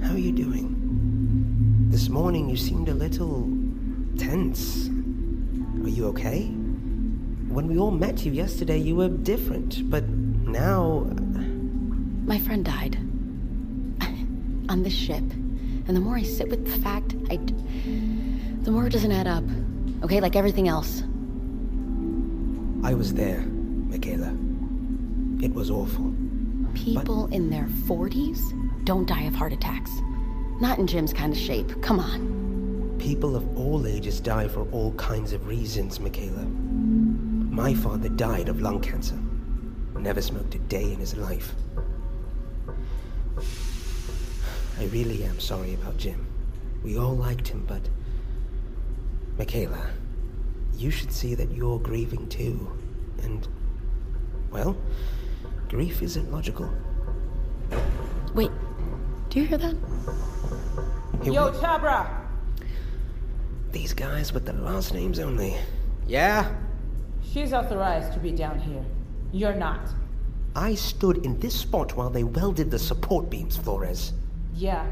How 0.04 0.14
are 0.14 0.18
you 0.18 0.32
doing? 0.32 0.83
This 1.94 2.10
morning 2.10 2.50
you 2.50 2.58
seemed 2.58 2.90
a 2.90 2.94
little 2.96 3.48
tense. 4.18 4.90
Are 5.84 5.88
you 5.88 6.08
okay? 6.08 6.46
When 7.54 7.68
we 7.68 7.78
all 7.78 7.92
met 7.92 8.26
you 8.26 8.32
yesterday, 8.32 8.80
you 8.80 8.96
were 8.96 9.10
different, 9.10 9.88
but 9.92 10.10
now. 10.10 11.06
Uh, 11.12 11.42
My 12.26 12.40
friend 12.40 12.66
died. 12.66 12.96
On 14.70 14.82
the 14.82 14.90
ship. 14.90 15.22
And 15.86 15.96
the 15.96 16.00
more 16.00 16.16
I 16.16 16.24
sit 16.24 16.50
with 16.50 16.66
the 16.66 16.82
fact, 16.82 17.14
I. 17.30 17.38
The 18.64 18.72
more 18.72 18.88
it 18.88 18.92
doesn't 18.92 19.12
add 19.12 19.28
up. 19.28 19.44
Okay, 20.04 20.20
like 20.20 20.36
everything 20.36 20.68
else. 20.68 21.04
I 22.84 22.96
was 22.96 23.14
there, 23.14 23.42
Michaela. 23.92 24.36
It 25.46 25.54
was 25.54 25.70
awful. 25.70 26.12
People 26.74 27.28
in 27.28 27.52
their 27.52 27.68
40s 27.86 28.42
don't 28.84 29.08
die 29.08 29.26
of 29.26 29.36
heart 29.36 29.54
attacks. 29.54 29.92
Not 30.64 30.80
in 30.80 30.88
Jim's 30.88 31.12
kind 31.12 31.34
of 31.34 31.38
shape. 31.38 31.82
Come 31.82 32.00
on. 32.00 32.96
People 32.98 33.36
of 33.36 33.58
all 33.58 33.86
ages 33.86 34.22
die 34.22 34.48
for 34.48 34.66
all 34.72 34.94
kinds 34.94 35.34
of 35.34 35.46
reasons, 35.46 36.00
Michaela. 36.00 36.46
My 36.46 37.74
father 37.74 38.08
died 38.08 38.48
of 38.48 38.62
lung 38.62 38.80
cancer. 38.80 39.20
Never 40.00 40.22
smoked 40.22 40.56
a 40.56 40.60
day 40.60 40.94
in 40.94 41.00
his 41.00 41.18
life. 41.18 41.54
I 44.80 44.86
really 44.86 45.26
am 45.26 45.38
sorry 45.38 45.74
about 45.74 45.98
Jim. 45.98 46.26
We 46.82 46.98
all 46.98 47.14
liked 47.14 47.50
him, 47.50 47.66
but. 47.68 47.82
Michaela, 49.38 49.90
you 50.78 50.92
should 50.92 51.12
see 51.12 51.36
that 51.36 51.52
you're 51.52 51.80
grieving 51.80 52.30
too. 52.30 52.72
And. 53.22 53.46
Well, 54.50 54.78
grief 55.68 56.02
isn't 56.02 56.32
logical. 56.32 56.72
Wait, 58.34 58.52
do 59.30 59.42
you 59.42 59.46
hear 59.46 59.58
that? 59.58 59.76
Yo, 61.26 61.52
Chabra! 61.52 62.10
These 63.72 63.94
guys 63.94 64.34
with 64.34 64.46
the 64.46 64.54
last 64.54 64.94
names 64.94 65.20
only. 65.20 65.56
Yeah? 66.06 66.54
She's 67.24 67.54
authorized 67.54 68.14
to 68.14 68.20
be 68.20 68.32
down 68.32 68.60
here. 68.60 68.86
You're 69.32 69.56
not. 69.56 69.90
I 70.56 70.76
stood 70.76 71.26
in 71.26 71.40
this 71.40 71.56
spot 71.56 71.96
while 71.96 72.10
they 72.10 72.24
welded 72.24 72.70
the 72.70 72.78
support 72.78 73.30
beams, 73.30 73.58
Flores. 73.58 74.14
Yeah. 74.54 74.86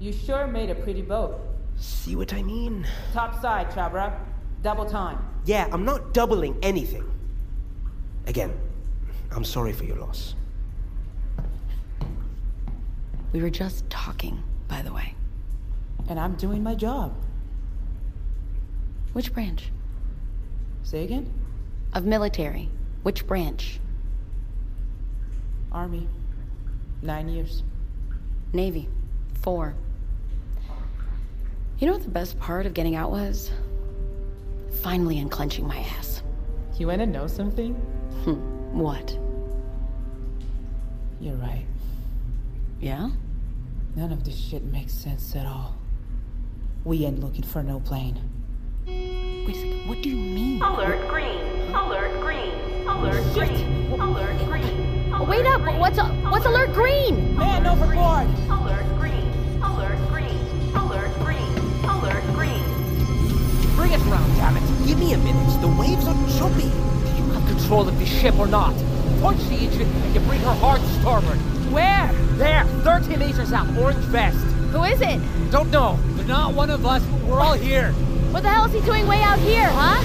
You 0.00 0.12
sure 0.12 0.46
made 0.46 0.70
a 0.70 0.74
pretty 0.74 1.02
boat. 1.02 1.38
See 1.76 2.16
what 2.16 2.32
I 2.32 2.42
mean? 2.42 2.86
Top 3.12 3.40
side, 3.40 3.70
Chabra. 3.70 4.18
Double 4.62 4.86
time. 4.86 5.18
Yeah, 5.44 5.68
I'm 5.70 5.84
not 5.84 6.14
doubling 6.14 6.56
anything. 6.62 7.04
Again, 8.26 8.52
I'm 9.30 9.44
sorry 9.44 9.72
for 9.72 9.84
your 9.84 9.96
loss. 9.96 10.34
We 13.32 13.42
were 13.42 13.50
just 13.50 13.88
talking, 13.90 14.42
by 14.66 14.82
the 14.82 14.92
way. 14.92 15.14
And 16.08 16.20
I'm 16.20 16.34
doing 16.34 16.62
my 16.62 16.74
job. 16.74 17.14
Which 19.12 19.32
branch? 19.32 19.70
Say 20.82 21.04
again? 21.04 21.32
Of 21.94 22.04
military. 22.04 22.68
Which 23.02 23.26
branch? 23.26 23.80
Army. 25.72 26.08
Nine 27.02 27.28
years. 27.28 27.62
Navy. 28.52 28.88
Four. 29.42 29.74
You 31.78 31.86
know 31.86 31.92
what 31.92 32.02
the 32.02 32.08
best 32.08 32.38
part 32.38 32.66
of 32.66 32.74
getting 32.74 32.94
out 32.94 33.10
was? 33.10 33.50
Finally 34.82 35.18
unclenching 35.18 35.66
my 35.66 35.78
ass. 35.78 36.22
You 36.78 36.86
wanna 36.86 37.06
know 37.06 37.26
something? 37.26 37.74
Hmm. 38.24 38.78
What? 38.78 39.18
You're 41.20 41.36
right. 41.36 41.66
Yeah? 42.80 43.10
None 43.94 44.12
of 44.12 44.24
this 44.24 44.36
shit 44.36 44.62
makes 44.64 44.92
sense 44.92 45.34
at 45.34 45.46
all. 45.46 45.75
We 46.86 47.04
ain't 47.04 47.18
looking 47.18 47.42
for 47.42 47.64
no 47.64 47.80
plane. 47.80 48.14
Wait 48.86 49.56
a 49.56 49.58
second, 49.58 49.88
what 49.88 50.00
do 50.02 50.08
you 50.08 50.14
mean? 50.14 50.62
Alert 50.62 51.08
green. 51.08 51.74
Alert 51.74 52.20
green. 52.20 52.52
Alert 52.86 53.24
green. 53.34 54.00
Alert 54.00 54.46
green. 54.46 55.12
Alert 55.12 55.28
Wait 55.28 55.46
up! 55.46 55.62
What's 55.80 55.98
what's 55.98 56.46
alert 56.46 56.72
green? 56.74 57.36
Man 57.36 57.66
overboard! 57.66 58.28
Alert 58.48 58.86
green. 59.00 59.26
Alert 59.64 59.98
green. 60.10 60.38
Alert 60.76 61.12
green. 61.24 61.58
Alert 61.90 62.22
green. 62.34 62.62
Bring 63.74 63.92
us 63.92 64.06
around, 64.06 64.32
damn 64.36 64.56
it! 64.56 64.86
Give 64.86 65.00
me 65.00 65.12
a 65.12 65.18
minute. 65.18 65.60
The 65.60 65.66
waves 65.66 66.06
are 66.06 66.14
choppy. 66.38 66.70
Do 66.70 67.16
you 67.16 67.32
have 67.32 67.48
control 67.48 67.88
of 67.88 67.98
the 67.98 68.06
ship 68.06 68.38
or 68.38 68.46
not? 68.46 68.76
Punch 69.20 69.42
the 69.48 69.56
engine 69.56 69.90
and 69.90 70.14
you 70.14 70.20
bring 70.20 70.38
her 70.38 70.54
hard 70.54 70.80
starboard. 71.00 71.38
Where? 71.72 72.12
There, 72.36 72.64
30 72.84 73.16
meters 73.16 73.52
out, 73.52 73.76
orange 73.76 74.04
vest. 74.04 74.38
Who 74.70 74.84
is 74.84 75.00
it? 75.00 75.20
Don't 75.50 75.72
know. 75.72 75.98
Not 76.26 76.54
one 76.54 76.70
of 76.70 76.84
us. 76.84 77.02
but 77.04 77.20
We're 77.22 77.40
all 77.40 77.54
here. 77.54 77.92
What 78.32 78.42
the 78.42 78.48
hell 78.48 78.64
is 78.66 78.72
he 78.72 78.80
doing 78.80 79.06
way 79.06 79.22
out 79.22 79.38
here, 79.38 79.68
huh? 79.70 80.02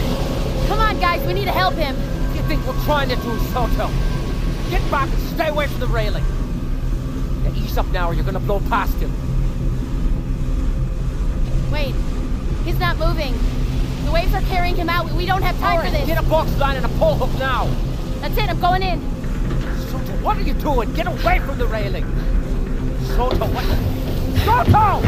Come 0.67 0.79
on, 0.79 0.99
guys, 0.99 1.25
we 1.25 1.33
need 1.33 1.45
to 1.45 1.51
help 1.51 1.73
him. 1.73 1.95
You 2.35 2.41
think 2.43 2.65
we're 2.65 2.83
trying 2.85 3.09
to 3.09 3.15
do, 3.15 3.39
Soto? 3.51 3.89
Get 4.69 4.89
back 4.91 5.09
and 5.09 5.19
stay 5.33 5.49
away 5.49 5.67
from 5.67 5.79
the 5.79 5.87
railing. 5.87 6.23
Now 7.43 7.51
ease 7.55 7.77
up 7.77 7.87
now 7.87 8.09
or 8.09 8.13
you're 8.13 8.23
gonna 8.23 8.39
blow 8.39 8.59
past 8.69 8.95
him. 8.97 9.11
Wait, 11.71 11.95
he's 12.63 12.79
not 12.79 12.97
moving. 12.97 13.33
The 14.05 14.11
waves 14.11 14.33
are 14.33 14.41
carrying 14.41 14.75
him 14.75 14.89
out. 14.89 15.11
We- 15.11 15.25
don't 15.25 15.41
have 15.41 15.57
time 15.59 15.79
All 15.79 15.85
for 15.85 15.91
this. 15.91 16.05
Get 16.05 16.17
a 16.17 16.29
box 16.29 16.55
line 16.57 16.77
and 16.77 16.85
a 16.85 16.89
pole 16.99 17.15
hook 17.15 17.37
now. 17.39 17.67
That's 18.21 18.37
it. 18.37 18.49
I'm 18.49 18.59
going 18.59 18.83
in. 18.83 18.99
Soto, 19.89 20.11
what 20.23 20.37
are 20.37 20.41
you 20.41 20.53
doing? 20.53 20.93
Get 20.93 21.07
away 21.07 21.39
from 21.39 21.57
the 21.57 21.65
railing. 21.65 22.05
Soto, 23.15 23.45
what? 23.45 23.65
Soto! 24.45 25.01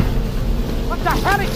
What 0.94 1.04
the 1.04 1.10
hell 1.10 1.40
is... 1.40 1.50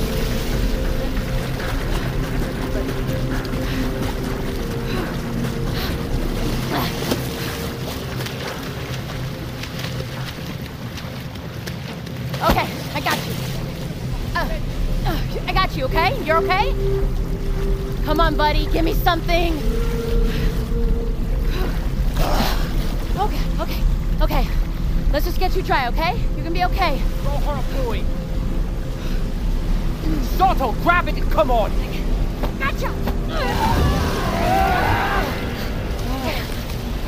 Okay, 12.50 12.68
I 12.96 13.00
got 13.00 13.18
you. 13.28 13.34
Uh, 14.34 14.50
uh, 15.06 15.20
I 15.46 15.54
got 15.54 15.78
you. 15.78 15.86
Okay, 15.86 16.24
you're 16.24 16.38
okay. 16.38 16.74
Come 18.06 18.20
on, 18.20 18.36
buddy. 18.36 18.66
Give 18.72 18.84
me 18.84 18.96
something. 18.96 19.54
Okay, 23.16 23.42
okay, 23.60 23.84
okay. 24.20 24.48
Let's 25.14 25.26
just 25.26 25.40
get 25.40 25.56
you 25.56 25.62
dry, 25.62 25.88
okay? 25.90 26.18
You're 26.36 26.44
gonna 26.44 26.50
be 26.50 26.64
okay. 26.64 28.27
Soto, 30.38 30.72
grab 30.84 31.08
it 31.08 31.16
and 31.16 31.32
come 31.32 31.50
on. 31.50 31.72
Gotcha. 32.60 32.92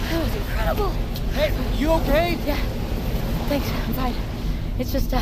That 0.10 0.24
was 0.24 0.36
incredible. 0.36 0.90
Hey, 1.34 1.78
you 1.78 1.92
okay? 1.92 2.38
Yeah. 2.46 2.58
Thanks. 3.48 3.70
I'm 3.70 3.94
fine. 3.94 4.16
It's 4.80 4.92
just, 4.92 5.14
uh, 5.14 5.22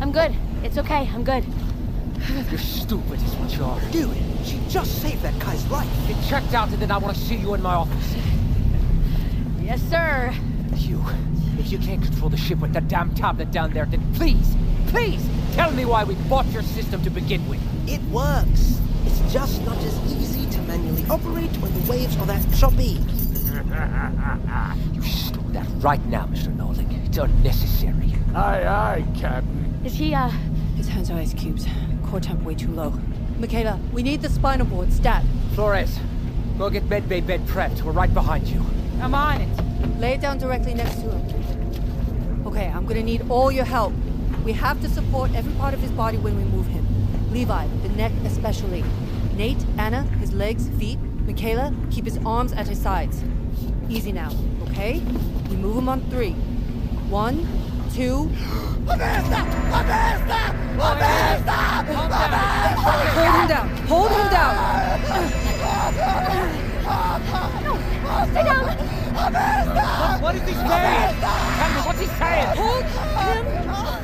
I'm 0.00 0.12
good. 0.12 0.34
It's 0.62 0.78
okay. 0.78 1.10
I'm 1.12 1.24
good. 1.24 1.44
You're 2.48 2.60
stupid 2.60 3.20
is 3.20 3.34
what 3.34 3.56
you 3.56 3.64
are. 3.64 3.80
Dude, 3.90 4.16
she 4.44 4.60
just 4.68 5.02
saved 5.02 5.22
that 5.22 5.36
guy's 5.40 5.68
life. 5.68 5.88
Get 6.06 6.22
checked 6.28 6.54
out 6.54 6.68
and 6.68 6.78
then 6.78 6.92
I 6.92 6.98
want 6.98 7.16
to 7.16 7.22
see 7.22 7.34
you 7.36 7.54
in 7.54 7.62
my 7.62 7.74
office. 7.74 8.14
Yes, 9.60 9.82
sir. 9.90 10.32
You, 10.76 11.04
if 11.58 11.72
you 11.72 11.78
can't 11.78 12.02
control 12.02 12.30
the 12.30 12.36
ship 12.36 12.60
with 12.60 12.72
that 12.74 12.86
damn 12.86 13.12
tablet 13.14 13.50
down 13.50 13.72
there, 13.72 13.86
then 13.86 14.00
please, 14.14 14.51
please 14.88 15.26
tell 15.52 15.70
me 15.72 15.84
why 15.84 16.04
we 16.04 16.14
bought 16.28 16.46
your 16.46 16.62
system 16.62 17.02
to 17.02 17.10
begin 17.10 17.46
with. 17.48 17.60
It 17.88 18.02
works. 18.04 18.80
It's 19.04 19.32
just 19.32 19.64
not 19.64 19.76
as 19.78 20.12
easy 20.12 20.48
to 20.50 20.62
manually 20.62 21.04
operate 21.10 21.50
when 21.58 21.72
the 21.74 21.90
waves 21.90 22.16
are 22.16 22.26
that 22.26 22.44
choppy. 22.56 22.98
You 24.92 25.02
stop 25.02 25.44
that 25.52 25.66
right 25.78 26.04
now, 26.06 26.26
Mr. 26.26 26.54
Nolan. 26.54 26.90
It's 27.04 27.18
unnecessary. 27.18 28.14
Aye, 28.34 28.66
aye, 28.66 29.04
Captain. 29.18 29.80
Is 29.84 29.94
he, 29.94 30.14
uh, 30.14 30.28
His 30.76 30.88
hands 30.88 31.10
are 31.10 31.18
ice 31.18 31.34
cubes. 31.34 31.66
Core 32.06 32.20
temp 32.20 32.42
way 32.42 32.54
too 32.54 32.70
low. 32.70 32.92
Michaela, 33.38 33.78
we 33.92 34.02
need 34.02 34.22
the 34.22 34.28
spinal 34.28 34.66
board 34.66 34.92
stat. 34.92 35.24
Flores, 35.54 35.98
go 36.58 36.70
get 36.70 36.84
medbay 36.88 37.26
bed 37.26 37.44
prepped. 37.46 37.82
We're 37.82 37.92
right 37.92 38.12
behind 38.12 38.46
you. 38.48 38.64
I'm 39.00 39.14
on 39.14 39.40
it. 39.40 39.98
Lay 39.98 40.12
it 40.14 40.20
down 40.20 40.38
directly 40.38 40.74
next 40.74 40.96
to 40.96 41.10
him. 41.10 42.46
Okay, 42.46 42.66
I'm 42.68 42.86
gonna 42.86 43.02
need 43.02 43.28
all 43.28 43.50
your 43.52 43.64
help. 43.64 43.92
We 44.44 44.52
have 44.54 44.80
to 44.82 44.88
support 44.88 45.32
every 45.34 45.52
part 45.54 45.72
of 45.72 45.80
his 45.80 45.92
body 45.92 46.18
when 46.18 46.36
we 46.36 46.42
move 46.42 46.66
him. 46.66 46.84
Levi, 47.32 47.66
the 47.82 47.88
neck 47.90 48.12
especially. 48.24 48.84
Nate, 49.36 49.64
Anna, 49.78 50.02
his 50.20 50.32
legs, 50.32 50.68
feet. 50.78 50.98
Michaela, 51.26 51.72
keep 51.90 52.04
his 52.04 52.18
arms 52.26 52.52
at 52.52 52.66
his 52.66 52.80
sides. 52.80 53.22
Easy 53.88 54.10
now, 54.10 54.32
okay? 54.68 55.00
We 55.48 55.56
move 55.56 55.76
him 55.76 55.88
on 55.88 56.00
three. 56.10 56.32
One, 57.08 57.46
two. 57.94 58.28
Hold 58.84 59.00
him 59.00 59.28
down! 63.48 63.68
Hold 63.86 64.10
him 64.10 64.30
down! 64.30 64.92
stay 68.32 68.42
down. 68.42 68.66
What, 69.14 70.22
what 70.22 70.34
is 70.34 70.42
he 70.42 70.54
saying? 70.54 71.14
Tell 71.20 71.70
me, 71.70 71.80
what's 71.86 72.00
he 72.00 72.06
saying? 72.06 72.56
Hold 72.56 72.84
him 72.84 73.61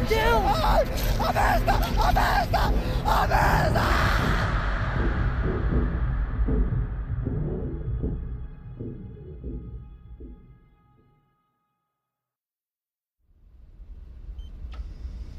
down! 0.09 0.43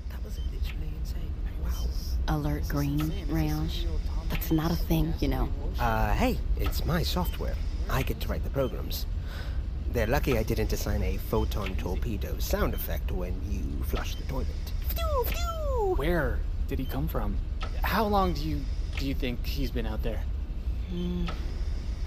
That 0.10 0.24
was 0.24 0.40
literally 0.52 0.94
insane. 1.00 1.34
Wow. 1.64 1.88
Alert 2.28 2.68
green, 2.68 3.00
Rayansh. 3.30 3.86
That's 4.30 4.52
not 4.52 4.72
a 4.72 4.76
thing, 4.76 5.14
you 5.20 5.28
know. 5.30 5.50
Uh, 5.80 6.14
hey, 6.14 6.38
it's 6.58 6.86
my 6.86 7.02
software. 7.04 7.56
I 7.90 8.04
get 8.04 8.20
to 8.22 8.28
write 8.28 8.44
the 8.44 8.52
programs. 8.52 9.06
They're 9.92 10.06
lucky 10.06 10.38
I 10.38 10.44
didn't 10.44 10.72
assign 10.72 11.02
a 11.02 11.18
photon 11.18 11.76
torpedo 11.76 12.38
sound 12.38 12.76
effect 12.76 13.12
when 13.12 13.34
you 13.50 13.84
flush 13.86 14.14
the 14.14 14.24
toilet. 14.24 14.48
Phew, 14.90 15.26
phew. 15.26 15.96
Where 15.96 16.40
did 16.68 16.78
he 16.78 16.86
come 16.86 17.08
from? 17.08 17.38
How 17.82 18.06
long 18.06 18.34
do 18.34 18.42
you 18.42 18.62
do 18.98 19.08
you 19.08 19.16
think 19.16 19.44
he's 19.46 19.72
been 19.72 19.88
out 19.88 20.04
there? 20.04 20.22
Hmm. 20.90 21.26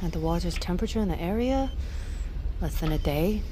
At 0.01 0.13
the 0.13 0.21
water's 0.21 0.55
temperature 0.55 1.01
in 1.01 1.09
the 1.09 1.21
area? 1.21 1.73
Less 2.61 2.79
than 2.79 2.93
a 2.93 2.99
day. 2.99 3.43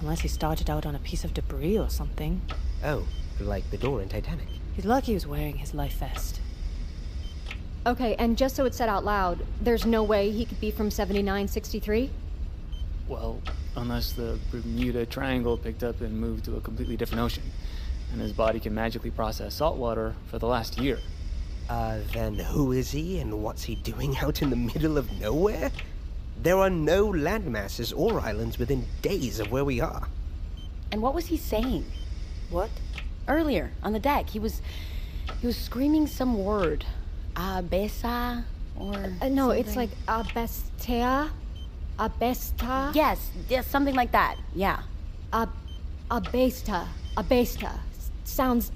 Unless 0.00 0.20
he 0.20 0.28
started 0.28 0.68
out 0.68 0.84
on 0.84 0.94
a 0.94 0.98
piece 0.98 1.24
of 1.24 1.32
debris 1.32 1.78
or 1.78 1.88
something. 1.88 2.42
Oh, 2.84 3.06
like 3.38 3.70
the 3.70 3.78
door 3.78 4.02
in 4.02 4.08
Titanic. 4.10 4.48
He's 4.74 4.84
lucky 4.84 5.08
he 5.08 5.14
was 5.14 5.26
wearing 5.26 5.56
his 5.56 5.72
life 5.72 5.94
vest. 5.94 6.40
Okay, 7.86 8.14
and 8.16 8.36
just 8.36 8.56
so 8.56 8.66
it's 8.66 8.76
said 8.76 8.90
out 8.90 9.04
loud, 9.06 9.46
there's 9.60 9.86
no 9.86 10.02
way 10.02 10.30
he 10.30 10.44
could 10.44 10.60
be 10.60 10.70
from 10.70 10.90
7963? 10.90 12.10
Well, 13.10 13.42
unless 13.74 14.12
the 14.12 14.38
Bermuda 14.52 15.04
Triangle 15.04 15.58
picked 15.58 15.82
up 15.82 16.00
and 16.00 16.16
moved 16.16 16.44
to 16.44 16.54
a 16.54 16.60
completely 16.60 16.96
different 16.96 17.22
ocean, 17.22 17.42
and 18.12 18.20
his 18.20 18.32
body 18.32 18.60
can 18.60 18.72
magically 18.72 19.10
process 19.10 19.54
salt 19.54 19.78
water 19.78 20.14
for 20.28 20.38
the 20.38 20.46
last 20.46 20.78
year. 20.78 21.00
Uh, 21.68 21.98
then 22.12 22.34
who 22.34 22.70
is 22.70 22.92
he 22.92 23.18
and 23.18 23.42
what's 23.42 23.64
he 23.64 23.74
doing 23.74 24.16
out 24.18 24.42
in 24.42 24.50
the 24.50 24.56
middle 24.56 24.96
of 24.96 25.10
nowhere? 25.20 25.72
There 26.40 26.58
are 26.58 26.70
no 26.70 27.08
landmasses 27.08 27.92
or 27.96 28.20
islands 28.20 28.60
within 28.60 28.86
days 29.02 29.40
of 29.40 29.50
where 29.50 29.64
we 29.64 29.80
are. 29.80 30.06
And 30.92 31.02
what 31.02 31.12
was 31.12 31.26
he 31.26 31.36
saying? 31.36 31.86
What? 32.48 32.70
Earlier, 33.26 33.72
on 33.82 33.92
the 33.92 33.98
deck, 33.98 34.30
he 34.30 34.38
was... 34.38 34.62
He 35.40 35.48
was 35.48 35.56
screaming 35.56 36.06
some 36.06 36.44
word. 36.44 36.84
Abesa, 37.34 38.44
or... 38.76 38.94
Uh, 39.20 39.28
no, 39.28 39.50
it's 39.50 39.74
something. 39.74 39.90
like 40.06 40.24
Abestea? 40.34 41.30
Abesta? 42.00 42.94
Yes, 42.94 43.30
yes, 43.48 43.66
something 43.66 43.94
like 43.94 44.10
that. 44.12 44.36
Yeah. 44.54 44.80
Ab- 45.34 45.52
Abesta. 46.10 46.86
Abesta. 47.16 47.74
S- 47.96 48.10
Sounds. 48.24 48.72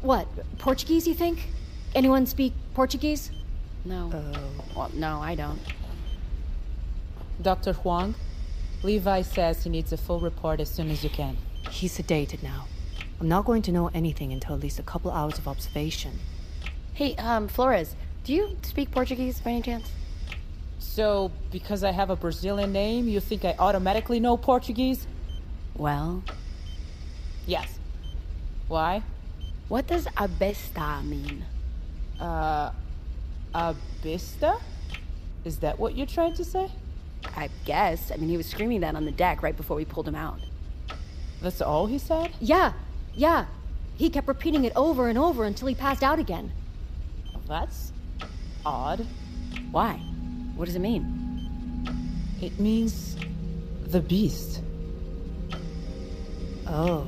What? 0.00 0.28
Portuguese, 0.58 1.06
you 1.08 1.14
think? 1.14 1.48
Anyone 1.96 2.24
speak 2.26 2.52
Portuguese? 2.74 3.32
No. 3.84 4.10
Well, 4.76 4.90
no, 4.94 5.20
I 5.20 5.34
don't. 5.34 5.58
Dr. 7.42 7.72
Huang, 7.72 8.14
Levi 8.84 9.22
says 9.22 9.64
he 9.64 9.70
needs 9.70 9.92
a 9.92 9.96
full 9.96 10.20
report 10.20 10.60
as 10.60 10.70
soon 10.70 10.88
as 10.90 11.02
you 11.02 11.10
can. 11.10 11.36
He's 11.70 11.98
sedated 11.98 12.42
now. 12.44 12.66
I'm 13.20 13.28
not 13.28 13.44
going 13.44 13.62
to 13.62 13.72
know 13.72 13.88
anything 13.92 14.32
until 14.32 14.54
at 14.54 14.60
least 14.60 14.78
a 14.78 14.82
couple 14.84 15.10
hours 15.10 15.38
of 15.38 15.48
observation. 15.48 16.20
Hey, 16.94 17.16
um, 17.16 17.48
Flores, 17.48 17.96
do 18.22 18.32
you 18.32 18.56
speak 18.62 18.92
Portuguese 18.92 19.40
by 19.40 19.50
any 19.50 19.62
chance? 19.62 19.90
So, 20.78 21.30
because 21.50 21.84
I 21.84 21.90
have 21.90 22.10
a 22.10 22.16
Brazilian 22.16 22.72
name, 22.72 23.08
you 23.08 23.20
think 23.20 23.44
I 23.44 23.54
automatically 23.58 24.20
know 24.20 24.36
Portuguese? 24.36 25.06
Well, 25.76 26.22
Yes. 27.46 27.78
Why? 28.68 29.02
what 29.68 29.86
does 29.86 30.06
abesta 30.16 31.04
mean? 31.04 31.44
Uh, 32.20 32.72
Abista? 33.54 34.60
Is 35.44 35.58
that 35.58 35.78
what 35.78 35.96
you're 35.96 36.06
trying 36.06 36.34
to 36.34 36.44
say? 36.44 36.70
I 37.36 37.48
guess. 37.64 38.10
I 38.10 38.16
mean, 38.16 38.28
he 38.28 38.36
was 38.36 38.46
screaming 38.46 38.80
that 38.80 38.94
on 38.94 39.04
the 39.04 39.12
deck 39.12 39.42
right 39.42 39.56
before 39.56 39.76
we 39.76 39.84
pulled 39.84 40.06
him 40.08 40.14
out. 40.14 40.40
That's 41.40 41.60
all 41.62 41.86
he 41.86 41.98
said? 41.98 42.32
Yeah, 42.40 42.72
yeah. 43.14 43.46
He 43.96 44.10
kept 44.10 44.28
repeating 44.28 44.64
it 44.64 44.72
over 44.76 45.08
and 45.08 45.18
over 45.18 45.44
until 45.44 45.68
he 45.68 45.74
passed 45.74 46.02
out 46.02 46.18
again. 46.18 46.52
That's 47.46 47.92
odd. 48.64 49.06
Why? 49.70 50.00
What 50.58 50.64
does 50.64 50.74
it 50.74 50.80
mean? 50.80 51.06
It 52.42 52.58
means 52.58 53.14
the 53.86 54.00
beast. 54.00 54.60
Oh. 56.66 57.06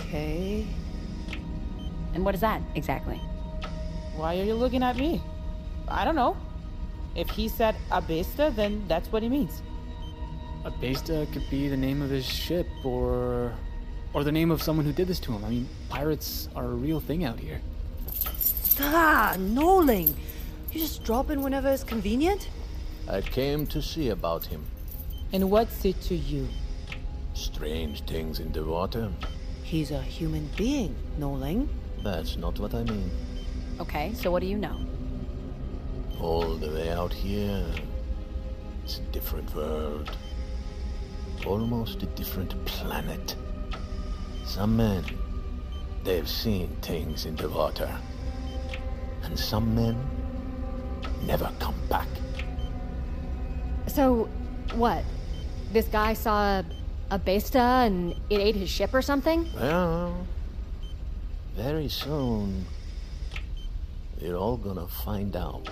Okay. 0.00 0.66
And 2.12 2.24
what 2.24 2.34
is 2.34 2.40
that 2.40 2.60
exactly? 2.74 3.18
Why 4.16 4.40
are 4.40 4.42
you 4.42 4.54
looking 4.54 4.82
at 4.82 4.96
me? 4.96 5.22
I 5.86 6.04
don't 6.04 6.16
know. 6.16 6.36
If 7.14 7.30
he 7.30 7.48
said 7.48 7.76
Abesta, 7.92 8.52
then 8.56 8.82
that's 8.88 9.12
what 9.12 9.22
he 9.22 9.28
means. 9.28 9.62
Abesta 10.64 11.32
could 11.32 11.48
be 11.48 11.68
the 11.68 11.76
name 11.76 12.02
of 12.02 12.10
his 12.10 12.26
ship, 12.26 12.66
or 12.82 13.52
or 14.12 14.24
the 14.24 14.32
name 14.32 14.50
of 14.50 14.60
someone 14.60 14.84
who 14.84 14.92
did 14.92 15.06
this 15.06 15.20
to 15.20 15.32
him. 15.32 15.44
I 15.44 15.50
mean, 15.50 15.68
pirates 15.88 16.48
are 16.56 16.64
a 16.64 16.74
real 16.74 16.98
thing 16.98 17.24
out 17.24 17.38
here. 17.38 17.60
Ah, 18.80 19.36
Noling! 19.38 20.14
You 20.72 20.80
just 20.80 21.02
drop 21.02 21.30
in 21.30 21.42
whenever 21.42 21.68
it's 21.70 21.82
convenient? 21.82 22.50
I 23.08 23.22
came 23.22 23.66
to 23.68 23.80
see 23.80 24.10
about 24.10 24.44
him. 24.44 24.66
And 25.32 25.50
what's 25.50 25.82
it 25.84 25.98
to 26.02 26.14
you? 26.14 26.46
Strange 27.32 28.02
things 28.04 28.38
in 28.38 28.52
the 28.52 28.62
water. 28.62 29.10
He's 29.62 29.90
a 29.90 30.02
human 30.02 30.50
being, 30.56 30.94
Noling. 31.18 31.68
That's 32.02 32.36
not 32.36 32.58
what 32.58 32.74
I 32.74 32.84
mean. 32.84 33.10
Okay, 33.80 34.12
so 34.12 34.30
what 34.30 34.40
do 34.40 34.46
you 34.46 34.58
know? 34.58 34.78
All 36.20 36.56
the 36.56 36.68
way 36.68 36.90
out 36.90 37.14
here, 37.14 37.64
it's 38.84 38.98
a 38.98 39.12
different 39.12 39.54
world. 39.54 40.10
Almost 41.46 42.02
a 42.02 42.06
different 42.06 42.52
planet. 42.66 43.36
Some 44.44 44.76
men, 44.76 45.04
they've 46.04 46.28
seen 46.28 46.76
things 46.82 47.24
in 47.24 47.36
the 47.36 47.48
water. 47.48 47.90
And 49.22 49.38
some 49.38 49.74
men 49.74 50.17
never 51.26 51.50
come 51.58 51.74
back. 51.88 52.08
So, 53.86 54.28
what? 54.74 55.04
This 55.72 55.86
guy 55.86 56.14
saw 56.14 56.60
a, 56.60 56.64
a 57.10 57.18
besta 57.18 57.86
and 57.86 58.12
it 58.30 58.40
ate 58.40 58.54
his 58.54 58.70
ship 58.70 58.94
or 58.94 59.02
something? 59.02 59.48
Well, 59.54 60.26
very 61.54 61.88
soon, 61.88 62.64
we're 64.20 64.36
all 64.36 64.56
gonna 64.56 64.86
find 64.86 65.36
out. 65.36 65.68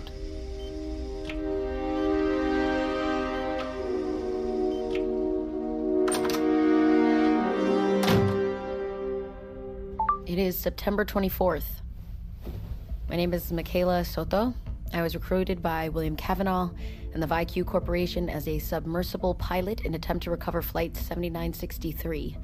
It 10.27 10.39
is 10.39 10.59
September 10.59 11.05
24th. 11.05 11.81
My 13.09 13.15
name 13.15 13.33
is 13.33 13.53
Michaela 13.53 14.05
Soto. 14.05 14.53
I 14.97 15.03
was 15.03 15.15
recruited 15.15 15.63
by 15.63 15.91
William 15.91 16.17
Kavanaugh 16.17 16.71
and 17.13 17.23
the 17.23 17.27
VIQ 17.27 17.67
Corporation 17.67 18.31
as 18.31 18.49
a 18.49 18.59
submersible 18.59 19.35
pilot 19.35 19.83
in 19.83 19.93
attempt 19.93 20.25
to 20.25 20.31
recover 20.31 20.63
Flight 20.63 20.97
7963. 20.97 22.35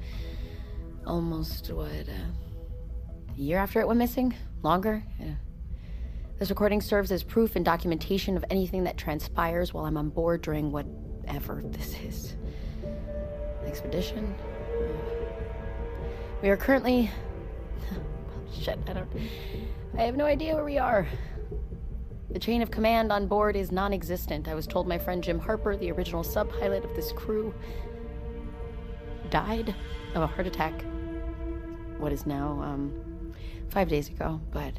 Almost, 1.07 1.71
what, 1.71 1.89
uh, 1.89 3.35
a 3.35 3.41
year 3.41 3.57
after 3.57 3.79
it 3.79 3.87
went 3.87 3.97
missing? 3.97 4.35
Longer? 4.61 5.03
Yeah. 5.19 5.33
This 6.37 6.51
recording 6.51 6.79
serves 6.79 7.11
as 7.11 7.23
proof 7.23 7.55
and 7.55 7.65
documentation 7.65 8.37
of 8.37 8.45
anything 8.51 8.83
that 8.83 8.97
transpires 8.97 9.73
while 9.73 9.85
I'm 9.85 9.97
on 9.97 10.09
board 10.09 10.43
during 10.43 10.71
whatever 10.71 11.63
this 11.65 11.95
is. 12.01 12.35
Expedition? 13.65 14.35
We 16.43 16.49
are 16.49 16.57
currently. 16.57 17.09
Shit, 18.61 18.77
I 18.87 18.93
don't. 18.93 19.09
I 19.97 20.03
have 20.03 20.15
no 20.15 20.25
idea 20.25 20.53
where 20.53 20.65
we 20.65 20.77
are. 20.77 21.07
The 22.33 22.39
chain 22.39 22.63
of 22.63 22.71
command 22.71 23.11
on 23.11 23.27
board 23.27 23.55
is 23.55 23.71
non 23.71 23.93
existent. 23.93 24.47
I 24.47 24.55
was 24.55 24.65
told 24.65 24.87
my 24.87 24.97
friend 24.97 25.23
Jim 25.23 25.39
Harper, 25.39 25.77
the 25.77 25.91
original 25.91 26.23
sub 26.23 26.51
pilot 26.59 26.83
of 26.83 26.95
this 26.95 27.11
crew, 27.11 27.53
died 29.29 29.75
of 30.15 30.23
a 30.23 30.27
heart 30.27 30.47
attack. 30.47 30.73
What 31.99 32.11
is 32.11 32.25
now, 32.25 32.59
um, 32.63 33.33
five 33.69 33.87
days 33.87 34.09
ago, 34.09 34.41
but. 34.51 34.73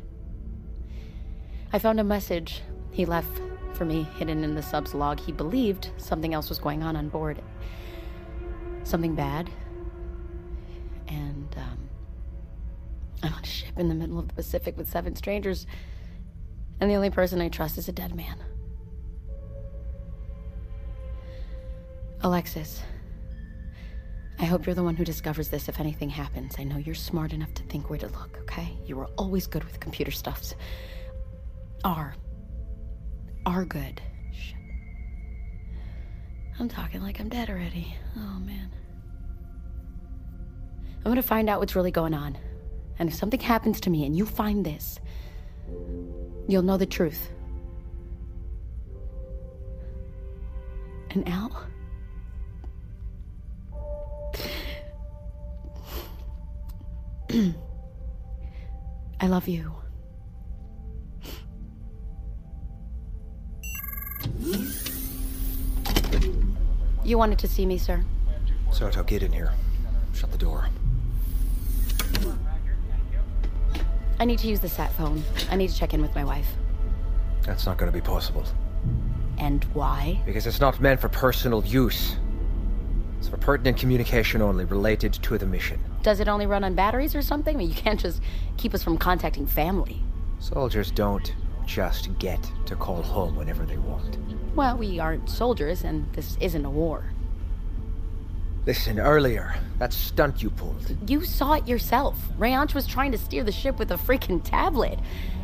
I 1.73 1.79
found 1.79 1.99
a 1.99 2.05
message 2.05 2.63
he 2.91 3.05
left 3.05 3.41
for 3.73 3.85
me 3.85 4.03
hidden 4.17 4.45
in 4.45 4.55
the 4.55 4.63
sub's 4.63 4.95
log. 4.95 5.19
He 5.19 5.33
believed 5.33 5.91
something 5.97 6.35
else 6.35 6.49
was 6.49 6.59
going 6.59 6.83
on 6.83 6.97
on 6.97 7.09
board. 7.09 7.41
Something 8.83 9.15
bad. 9.15 9.49
And, 11.09 11.55
um, 11.57 11.89
I'm 13.23 13.33
on 13.33 13.43
a 13.43 13.47
ship 13.47 13.79
in 13.79 13.89
the 13.89 13.95
middle 13.95 14.19
of 14.19 14.29
the 14.29 14.35
Pacific 14.35 14.77
with 14.77 14.91
seven 14.91 15.17
strangers, 15.17 15.67
and 16.85 16.91
the 16.91 16.97
only 16.97 17.09
person 17.09 17.41
I 17.41 17.49
trust 17.49 17.79
is 17.79 17.89
a 17.89 17.93
dead 17.93 18.15
man. 18.15 18.37
Alexis, 22.21 22.83
I 24.39 24.45
hope 24.45 24.67
you're 24.67 24.75
the 24.75 24.83
one 24.83 24.95
who 24.95 25.05
discovers 25.05 25.49
this 25.49 25.67
if 25.71 25.81
anything 25.81 26.11
happens. 26.11 26.57
I 26.59 26.65
know 26.65 26.77
you're 26.77 26.95
smart 26.95 27.33
enough 27.33 27.55
to 27.55 27.63
think 27.63 27.89
where 27.89 27.99
to 27.99 28.09
look, 28.09 28.37
okay? 28.43 28.77
You 28.85 28.97
were 28.97 29.07
always 29.17 29.47
good 29.47 29.65
with 29.65 29.81
computer 29.81 30.11
stuffs. 30.11 30.55
Are. 31.85 32.15
Are 33.47 33.65
good. 33.65 34.03
Shit. 34.33 34.59
I'm 36.61 36.69
talking 36.69 37.01
like 37.01 37.19
I'm 37.19 37.31
dead 37.31 37.49
already. 37.49 37.97
Oh, 38.15 38.39
man. 38.41 38.71
I'm 40.99 41.11
gonna 41.11 41.23
find 41.23 41.49
out 41.49 41.61
what's 41.61 41.75
really 41.75 41.91
going 41.91 42.13
on. 42.13 42.37
And 42.99 43.09
if 43.09 43.15
something 43.15 43.41
happens 43.41 43.81
to 43.81 43.91
me 43.91 44.05
and 44.05 44.15
you 44.15 44.27
find 44.27 44.67
this, 44.67 45.01
you'll 46.49 46.63
know 46.63 46.77
the 46.77 46.87
truth. 46.87 47.31
And 51.11 51.29
Al? 51.29 51.67
I 59.21 59.27
love 59.27 59.49
you. 59.49 59.73
You 67.05 67.19
wanted 67.19 67.39
to 67.41 67.49
see 67.49 67.67
me, 67.67 67.79
sir? 67.79 68.05
Soto, 68.73 69.03
get 69.03 69.23
in 69.23 69.31
here. 69.33 69.53
Shut 70.15 70.33
the 70.33 70.39
door. 70.39 70.69
I 74.19 74.25
need 74.25 74.39
to 74.41 74.49
use 74.49 74.61
the 74.61 74.69
sat 74.69 74.93
phone. 74.93 75.23
I 75.51 75.57
need 75.57 75.71
to 75.71 75.77
check 75.77 75.95
in 75.95 76.03
with 76.03 76.15
my 76.15 76.25
wife. 76.25 76.47
That's 77.43 77.67
not 77.67 77.77
going 77.79 77.91
to 77.91 77.97
be 77.97 78.05
possible. 78.05 78.45
And 79.39 79.65
why? 79.75 80.23
Because 80.25 80.47
it's 80.47 80.61
not 80.61 80.81
meant 80.81 81.01
for 81.01 81.09
personal 81.09 81.65
use. 81.65 82.17
It's 83.19 83.29
for 83.29 83.37
pertinent 83.37 83.79
communication 83.79 84.41
only, 84.43 84.65
related 84.65 85.15
to 85.15 85.39
the 85.39 85.47
mission. 85.47 85.83
Does 86.03 86.21
it 86.21 86.29
only 86.29 86.47
run 86.47 86.63
on 86.63 86.75
batteries 86.75 87.15
or 87.15 87.23
something? 87.23 87.57
I 87.57 87.59
mean, 87.59 87.69
you 87.69 87.75
can't 87.75 87.99
just 87.99 88.21
keep 88.57 88.75
us 88.75 88.83
from 88.83 88.99
contacting 88.99 89.47
family. 89.47 90.03
Soldiers 90.39 90.91
don't 90.91 91.35
just 91.67 92.17
get 92.19 92.51
to 92.67 92.77
call 92.77 93.03
home 93.03 93.35
whenever 93.37 93.65
they 93.65 93.79
want. 93.79 94.19
Well, 94.55 94.77
we 94.77 95.01
aren't 95.01 95.29
soldiers, 95.29 95.83
and 95.83 96.13
this 96.13 96.37
isn't 96.41 96.65
a 96.65 96.71
war. 96.71 97.14
Listen, 98.67 98.99
earlier, 98.99 99.55
that 99.79 99.93
stunt 99.93 100.43
you 100.43 100.49
pulled. 100.49 100.97
You 101.07 101.23
saw 101.23 101.53
it 101.53 101.69
yourself. 101.69 102.17
Rayansh 102.39 102.73
was 102.73 102.87
trying 102.87 103.13
to 103.13 103.19
steer 103.19 103.45
the 103.45 103.53
ship 103.53 103.79
with 103.79 103.91
a 103.93 103.97
freaking 103.97 104.43
tablet. 104.43 104.99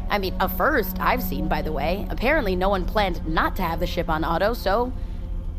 I 0.09 0.19
mean, 0.19 0.35
a 0.41 0.49
first 0.49 0.99
I've 0.99 1.23
seen, 1.23 1.47
by 1.47 1.61
the 1.61 1.71
way. 1.71 2.07
Apparently, 2.09 2.57
no 2.57 2.71
one 2.71 2.87
planned 2.87 3.27
not 3.29 3.57
to 3.57 3.63
have 3.63 3.79
the 3.79 3.87
ship 3.87 4.09
on 4.09 4.25
auto, 4.25 4.55
so 4.55 4.91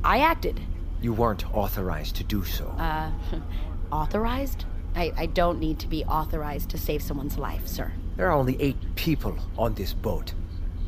I 0.04 0.19
acted. 0.19 0.60
You 1.04 1.13
weren't 1.13 1.54
authorized 1.56 2.15
to 2.15 2.24
do 2.24 2.43
so. 2.43 2.65
Uh, 2.80 3.12
authorized? 3.91 4.65
I, 4.95 5.13
I 5.15 5.26
don't 5.28 5.60
need 5.60 5.78
to 5.80 5.88
be 5.88 6.04
authorized 6.06 6.69
to 6.71 6.80
save 6.80 7.04
someone's 7.04 7.38
life, 7.38 7.67
sir. 7.67 7.91
There 8.17 8.28
are 8.28 8.34
only 8.34 8.60
eight 8.60 8.95
people 8.95 9.38
on 9.56 9.76
this 9.76 9.93
boat, 9.93 10.34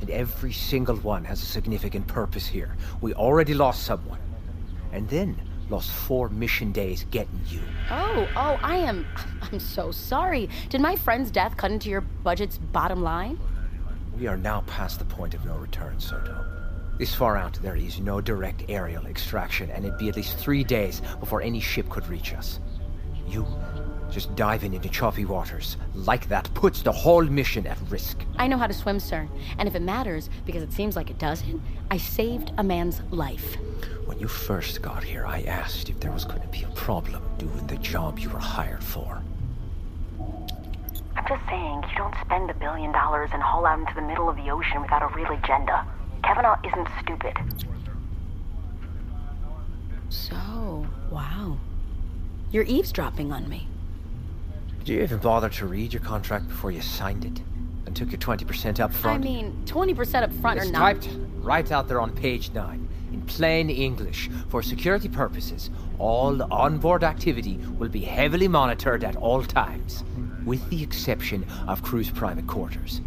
and 0.02 0.10
every 0.10 0.52
single 0.52 0.98
one 0.98 1.24
has 1.26 1.44
a 1.44 1.46
significant 1.46 2.08
purpose 2.08 2.48
here. 2.48 2.76
We 3.00 3.14
already 3.14 3.54
lost 3.54 3.84
someone, 3.84 4.20
and 4.92 5.08
then 5.08 5.40
lost 5.69 5.91
four 5.91 6.30
mission 6.30 6.71
days 6.71 7.06
getting 7.12 7.39
you. 7.47 7.62
Oh, 7.89 8.28
oh, 8.36 8.60
I 8.62 8.78
am. 8.78 9.06
I'm 9.41 9.60
so 9.60 9.91
sorry. 9.91 10.49
Did 10.69 10.82
my 10.82 10.95
friend's 10.95 11.32
death 11.32 11.58
cut 11.58 11.71
into 11.71 11.89
your 11.89 12.02
budget's 12.02 12.58
bottom 12.58 13.02
line? 13.02 13.39
We 14.17 14.28
are 14.28 14.38
now 14.38 14.62
past 14.67 14.99
the 14.99 15.06
point 15.06 15.34
of 15.34 15.45
no 15.45 15.56
return, 15.56 15.99
Soto. 15.99 16.45
This 16.99 17.15
far 17.15 17.38
out, 17.38 17.54
there 17.62 17.76
is 17.76 17.99
no 17.99 18.21
direct 18.21 18.65
aerial 18.69 19.08
extraction, 19.08 19.71
and 19.71 19.84
it'd 19.84 19.97
be 19.97 20.10
at 20.10 20.15
least 20.15 20.38
three 20.38 20.63
days 20.63 21.02
before 21.19 21.41
any 21.41 21.60
ship 21.60 21.89
could 21.89 22.08
reach 22.08 22.34
us. 22.34 22.60
You 23.28 23.47
Just 24.13 24.36
diving 24.36 24.76
into 24.76 24.89
choppy 24.89 25.26
waters 25.26 25.76
like 25.95 26.28
that 26.30 26.47
puts 26.54 26.84
the 26.84 26.91
whole 26.91 27.23
mission 27.23 27.65
at 27.65 27.80
risk. 27.89 28.23
I 28.38 28.45
know 28.45 28.60
how 28.60 28.67
to 28.67 28.73
swim, 28.73 28.99
sir. 28.99 29.28
And 29.58 29.67
if 29.67 29.73
it 29.73 29.82
matters, 29.82 30.30
because 30.45 30.62
it 30.62 30.71
seems 30.71 30.95
like 30.95 31.10
it 31.10 31.17
doesn't, 31.17 31.60
I 31.89 31.97
saved 31.97 32.52
a 32.60 32.63
man's 32.63 33.02
life. 33.10 33.58
When 34.06 34.19
you 34.19 34.28
first 34.28 34.84
got 34.84 35.04
here, 35.04 35.26
I 35.26 35.41
asked 35.41 35.89
if 35.89 35.99
there 35.99 36.12
was 36.12 36.26
going 36.26 36.41
to 36.41 36.47
be 36.49 36.62
a 36.62 36.69
problem 36.76 37.23
doing 37.39 37.65
the 37.65 37.78
job 37.78 38.19
you 38.19 38.30
were 38.30 38.38
hired 38.38 38.84
for. 38.84 39.19
I'm 41.15 41.28
just 41.28 41.49
saying, 41.49 41.84
you 41.89 41.97
don't 41.97 42.15
spend 42.21 42.52
a 42.52 42.54
billion 42.54 42.91
dollars 42.91 43.32
and 43.34 43.41
haul 43.41 43.65
out 43.65 43.80
into 43.80 43.95
the 43.95 44.04
middle 44.04 44.30
of 44.30 44.36
the 44.36 44.52
ocean 44.52 44.80
without 44.84 45.02
a 45.02 45.08
real 45.15 45.32
agenda. 45.32 45.88
Kavanaugh 46.23 46.60
isn't 46.63 46.88
stupid. 47.02 47.36
So, 50.10 50.86
wow. 51.10 51.58
You're 52.52 52.65
eavesdropping 52.65 53.32
on 53.32 53.49
me. 53.49 53.69
Did 54.84 54.96
you 54.98 55.02
even 55.04 55.19
bother 55.19 55.48
to 55.48 55.65
read 55.65 55.93
your 55.93 56.02
contract 56.02 56.50
before 56.50 56.69
you 56.69 56.82
signed 56.82 57.24
it? 57.24 57.41
And 57.86 57.96
took 57.96 58.12
your 58.12 58.19
20% 58.19 58.82
up 58.82 58.93
front? 58.93 59.24
I 59.24 59.24
mean, 59.24 59.63
20% 59.65 60.24
up 60.24 60.34
front 60.34 60.60
it's 60.60 60.67
or 60.67 60.72
not. 60.74 60.80
typed 60.80 61.10
right 61.38 61.72
out 61.72 61.88
there 61.88 62.02
on 62.02 62.12
page 62.12 62.52
9. 62.52 62.89
In 63.13 63.22
plain 63.22 63.69
English, 63.69 64.30
for 64.50 64.62
security 64.62 65.08
purposes, 65.08 65.69
all 66.00 66.43
onboard 66.52 67.06
activity 67.06 67.60
will 67.78 67.88
be 67.88 68.02
heavily 68.02 68.50
monitored 68.50 69.06
at 69.06 69.15
all 69.15 69.41
times, 69.41 70.04
with 70.43 70.69
the 70.69 70.84
exception 70.84 71.46
of 71.65 71.82
crew's 71.82 72.10
private 72.10 72.48
quarters. 72.48 73.00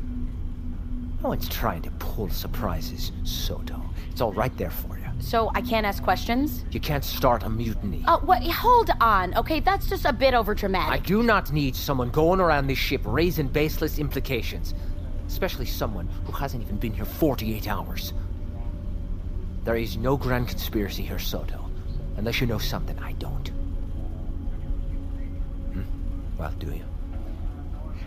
No 1.23 1.29
one's 1.29 1.49
trying 1.49 1.83
to 1.83 1.91
pull 1.99 2.31
surprises, 2.31 3.13
Soto. 3.25 3.83
It's 4.11 4.23
all 4.23 4.33
right 4.33 4.57
there 4.57 4.71
for 4.71 4.97
you. 4.97 5.06
So 5.27 5.51
I 5.57 5.61
can't 5.61 5.85
ask 5.85 6.05
questions? 6.05 6.65
You 6.71 6.79
can't 6.79 7.05
start 7.05 7.43
a 7.43 7.49
mutiny. 7.49 8.05
Oh, 8.07 8.21
what? 8.25 8.45
Hold 8.45 8.91
on. 9.01 9.35
Okay, 9.35 9.59
that's 9.59 9.89
just 9.89 10.05
a 10.05 10.13
bit 10.13 10.35
over 10.35 10.55
dramatic. 10.55 10.93
I 10.93 11.05
do 11.05 11.21
not 11.21 11.53
need 11.53 11.75
someone 11.75 12.11
going 12.11 12.39
around 12.39 12.69
this 12.69 12.79
ship 12.79 13.01
raising 13.05 13.49
baseless 13.49 13.99
implications. 13.99 14.73
Especially 15.27 15.67
someone 15.67 16.07
who 16.27 16.31
hasn't 16.31 16.63
even 16.63 16.77
been 16.77 16.93
here 16.93 17.05
48 17.05 17.67
hours. 17.67 18.13
There 19.65 19.75
is 19.75 19.97
no 19.97 20.17
grand 20.17 20.47
conspiracy 20.47 21.03
here, 21.03 21.19
Soto. 21.19 21.69
Unless 22.19 22.41
you 22.41 22.47
know 22.47 22.59
something 22.59 22.97
I 23.01 23.11
don't. 23.15 23.49
Hmm? 25.73 25.83
Well, 26.39 26.55
do 26.61 26.69
you? 26.69 26.85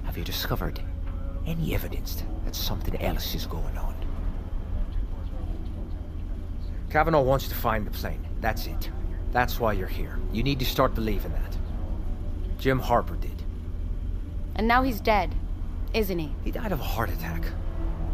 Have 0.05 0.17
you 0.17 0.23
discovered 0.23 0.79
any 1.45 1.75
evidence 1.75 2.23
that 2.45 2.55
something 2.55 2.95
else 3.01 3.35
is 3.35 3.45
going 3.45 3.77
on? 3.77 3.88
Kavanaugh 6.89 7.21
wants 7.21 7.47
to 7.47 7.55
find 7.55 7.85
the 7.85 7.91
plane. 7.91 8.25
That's 8.41 8.65
it. 8.65 8.89
That's 9.31 9.59
why 9.59 9.73
you're 9.73 9.87
here. 9.87 10.17
You 10.31 10.41
need 10.41 10.59
to 10.59 10.65
start 10.65 10.95
believing 10.95 11.31
that. 11.33 11.57
Jim 12.57 12.79
Harper 12.79 13.15
did. 13.15 13.43
And 14.55 14.67
now 14.67 14.81
he's 14.81 14.99
dead, 14.99 15.35
isn't 15.93 16.17
he? 16.17 16.33
He 16.43 16.51
died 16.51 16.71
of 16.71 16.79
a 16.79 16.83
heart 16.83 17.09
attack. 17.09 17.45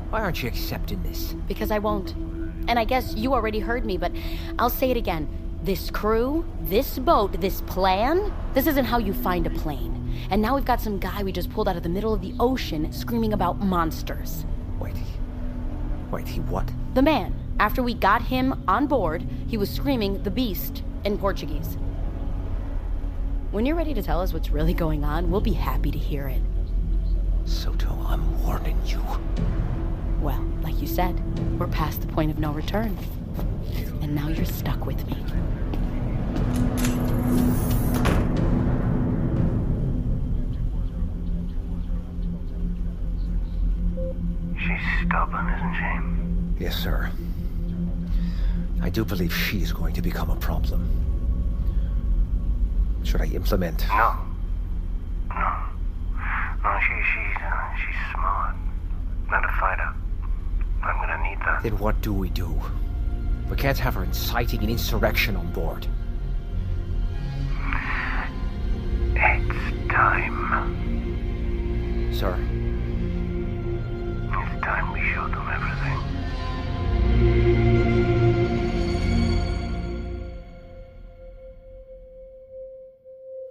Why 0.09 0.21
aren't 0.21 0.43
you 0.43 0.49
accepting 0.49 1.01
this? 1.03 1.33
Because 1.47 1.71
I 1.71 1.79
won't. 1.79 2.13
And 2.67 2.77
I 2.77 2.83
guess 2.83 3.15
you 3.15 3.33
already 3.33 3.59
heard 3.59 3.85
me, 3.85 3.97
but 3.97 4.11
I'll 4.59 4.69
say 4.69 4.91
it 4.91 4.97
again. 4.97 5.27
This 5.63 5.89
crew, 5.89 6.45
this 6.61 6.99
boat, 6.99 7.39
this 7.41 7.61
plan, 7.61 8.33
this 8.53 8.67
isn't 8.67 8.85
how 8.85 8.97
you 8.97 9.13
find 9.13 9.47
a 9.47 9.49
plane. 9.49 10.15
And 10.29 10.41
now 10.41 10.55
we've 10.55 10.65
got 10.65 10.81
some 10.81 10.99
guy 10.99 11.23
we 11.23 11.31
just 11.31 11.49
pulled 11.49 11.67
out 11.67 11.75
of 11.75 11.83
the 11.83 11.89
middle 11.89 12.13
of 12.13 12.21
the 12.21 12.35
ocean 12.39 12.91
screaming 12.91 13.33
about 13.33 13.59
monsters. 13.59 14.45
Wait. 14.79 14.95
Wait, 16.11 16.27
he 16.27 16.39
what? 16.41 16.69
The 16.93 17.01
man. 17.01 17.34
After 17.57 17.81
we 17.81 17.93
got 17.93 18.21
him 18.23 18.63
on 18.67 18.85
board, 18.85 19.25
he 19.47 19.55
was 19.57 19.69
screaming 19.69 20.21
the 20.23 20.31
beast 20.31 20.83
in 21.05 21.17
Portuguese. 21.17 21.77
When 23.51 23.65
you're 23.65 23.77
ready 23.77 23.93
to 23.93 24.03
tell 24.03 24.19
us 24.19 24.33
what's 24.33 24.49
really 24.49 24.73
going 24.73 25.05
on, 25.05 25.31
we'll 25.31 25.39
be 25.39 25.53
happy 25.53 25.89
to 25.89 25.97
hear 25.97 26.27
it. 26.27 26.41
Soto, 27.45 27.97
I'm 28.07 28.43
warning 28.43 28.77
you. 28.85 29.01
Well, 30.19 30.43
like 30.61 30.81
you 30.81 30.87
said, 30.87 31.17
we're 31.57 31.67
past 31.67 32.01
the 32.01 32.07
point 32.07 32.29
of 32.29 32.39
no 32.39 32.51
return. 32.51 32.97
And 34.01 34.13
now 34.13 34.27
you're 34.27 34.43
stuck 34.43 34.85
with 34.85 35.07
me. 35.07 35.15
She's 44.59 45.07
stubborn, 45.07 45.47
isn't 45.53 46.57
she? 46.57 46.63
Yes, 46.63 46.75
sir. 46.75 47.11
I 48.85 48.89
do 48.89 49.03
believe 49.03 49.33
she 49.33 49.63
is 49.63 49.73
going 49.73 49.95
to 49.95 50.01
become 50.03 50.29
a 50.29 50.35
problem. 50.35 50.87
Should 53.03 53.19
I 53.19 53.25
implement? 53.25 53.83
No. 53.87 54.15
No. 55.29 55.57
No, 56.63 56.79
she, 56.81 56.93
she's, 56.93 57.35
uh, 57.41 57.75
she's 57.77 57.95
smart. 58.13 58.55
Not 59.31 59.43
a 59.43 59.47
fighter. 59.59 59.91
I'm 60.83 60.97
gonna 60.97 61.17
need 61.27 61.39
that. 61.39 61.63
Then 61.63 61.79
what 61.79 61.99
do 62.01 62.13
we 62.13 62.29
do? 62.29 62.61
We 63.49 63.55
can't 63.55 63.79
have 63.79 63.95
her 63.95 64.03
inciting 64.03 64.63
an 64.63 64.69
insurrection 64.69 65.35
on 65.35 65.51
board. 65.51 65.87
It's 69.15 69.91
time. 69.91 70.37
Sir? 72.13 72.37
It's 74.29 74.63
time 74.63 74.93
we 74.93 75.01
showed 75.11 75.31
them 75.33 75.49
everything. 77.17 78.24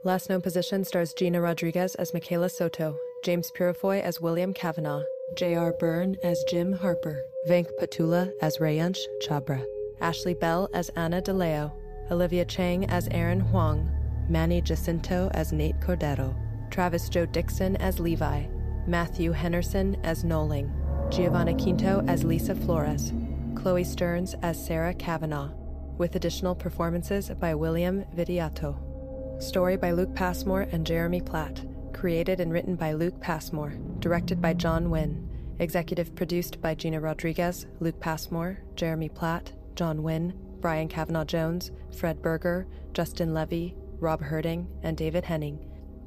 Last 0.07 0.29
known 0.29 0.43
position 0.43 0.85
stars 0.85 1.15
Gina 1.15 1.41
Rodriguez 1.41 1.95
as 1.95 2.13
Michaela 2.13 2.51
Soto, 2.51 2.95
James 3.25 3.51
Purefoy 3.51 4.03
as 4.03 4.21
William 4.21 4.53
Kavanaugh, 4.53 5.03
J.R. 5.35 5.73
Byrne 5.81 6.19
as 6.23 6.45
Jim 6.47 6.75
Harper, 6.75 7.23
Venk 7.49 7.69
Potula 7.81 8.31
as 8.43 8.59
Rayansh 8.59 8.99
Chabra, 9.27 9.65
Ashley 10.03 10.35
Bell 10.35 10.69
as 10.75 10.91
Anna 10.91 11.23
DeLeo, 11.23 11.73
Olivia 12.11 12.45
Chang 12.45 12.85
as 12.91 13.09
Aaron 13.13 13.41
Huang, 13.41 13.91
Manny 14.29 14.61
Jacinto 14.61 15.31
as 15.33 15.55
Nate 15.55 15.81
Cordero, 15.81 16.37
Travis 16.71 17.09
Joe 17.09 17.25
Dixon 17.25 17.75
as 17.77 17.99
Levi, 17.99 18.45
Matthew 18.87 19.33
Henderson 19.33 19.97
as 20.05 20.23
Noling, 20.23 20.71
Giovanna 21.11 21.55
Quinto 21.55 22.05
as 22.07 22.25
Lisa 22.25 22.55
Flores, 22.55 23.15
Chloe 23.55 23.85
Stearns 23.85 24.35
as 24.43 24.63
Sarah 24.63 24.93
Kavanaugh, 24.93 25.51
with 25.97 26.15
additional 26.15 26.55
performances 26.55 27.31
by 27.41 27.55
William 27.55 28.05
Vidiato. 28.15 28.94
Story 29.41 29.77
by 29.77 29.91
Luke 29.91 30.15
Passmore 30.15 30.69
and 30.73 30.87
Jeremy 30.87 31.21
Platt. 31.21 31.65
Created 31.93 32.41
and 32.41 32.53
written 32.53 32.77
by 32.77 32.93
Luke 32.93 33.21
Passmore. 33.21 33.75
Directed 33.99 34.41
by 34.41 34.55
John 34.55 34.91
Wynn. 34.91 35.29
Executive 35.59 36.15
produced 36.15 36.61
by 36.61 36.75
Gina 36.75 37.01
Rodriguez, 37.01 37.67
Luke 37.81 38.01
Passmore, 38.01 38.59
Jeremy 38.75 39.09
Platt, 39.09 39.53
John 39.75 40.03
Wynn, 40.03 40.35
Brian 40.61 40.89
Kavanaugh 40.89 41.25
Jones, 41.25 41.73
Fred 41.97 42.23
Berger, 42.23 42.67
Justin 42.93 43.35
Levy, 43.35 43.75
Rob 44.01 44.23
Herting, 44.23 44.67
and 44.83 44.97
David 44.97 45.25
Henning. 45.25 45.59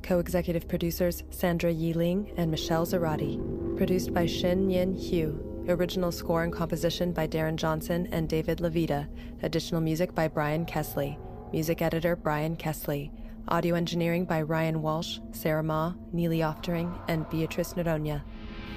Co 0.02 0.20
executive 0.20 0.68
producers 0.68 1.24
Sandra 1.30 1.72
Yiling 1.72 2.34
and 2.38 2.50
Michelle 2.50 2.86
Zarati. 2.86 3.38
Produced 3.78 4.14
by 4.14 4.26
Shin 4.26 4.70
Yin 4.70 4.96
Hugh. 4.96 5.66
Original 5.68 6.12
score 6.12 6.44
and 6.44 6.54
composition 6.54 7.12
by 7.12 7.28
Darren 7.28 7.58
Johnson 7.58 8.08
and 8.12 8.30
David 8.30 8.60
Levita. 8.60 9.08
Additional 9.44 9.82
music 9.82 10.16
by 10.16 10.28
Brian 10.28 10.66
Kesley. 10.66 11.18
Music 11.54 11.82
editor 11.82 12.18
Brian 12.18 12.58
Kesley. 12.58 13.10
Audio 13.48 13.76
engineering 13.76 14.26
by 14.26 14.42
Ryan 14.42 14.82
Walsh, 14.82 15.20
Sarah 15.32 15.64
Ma, 15.64 15.94
Neely 16.12 16.40
Oftering, 16.40 17.00
and 17.08 17.28
Beatrice 17.30 17.74
Noronha. 17.74 18.22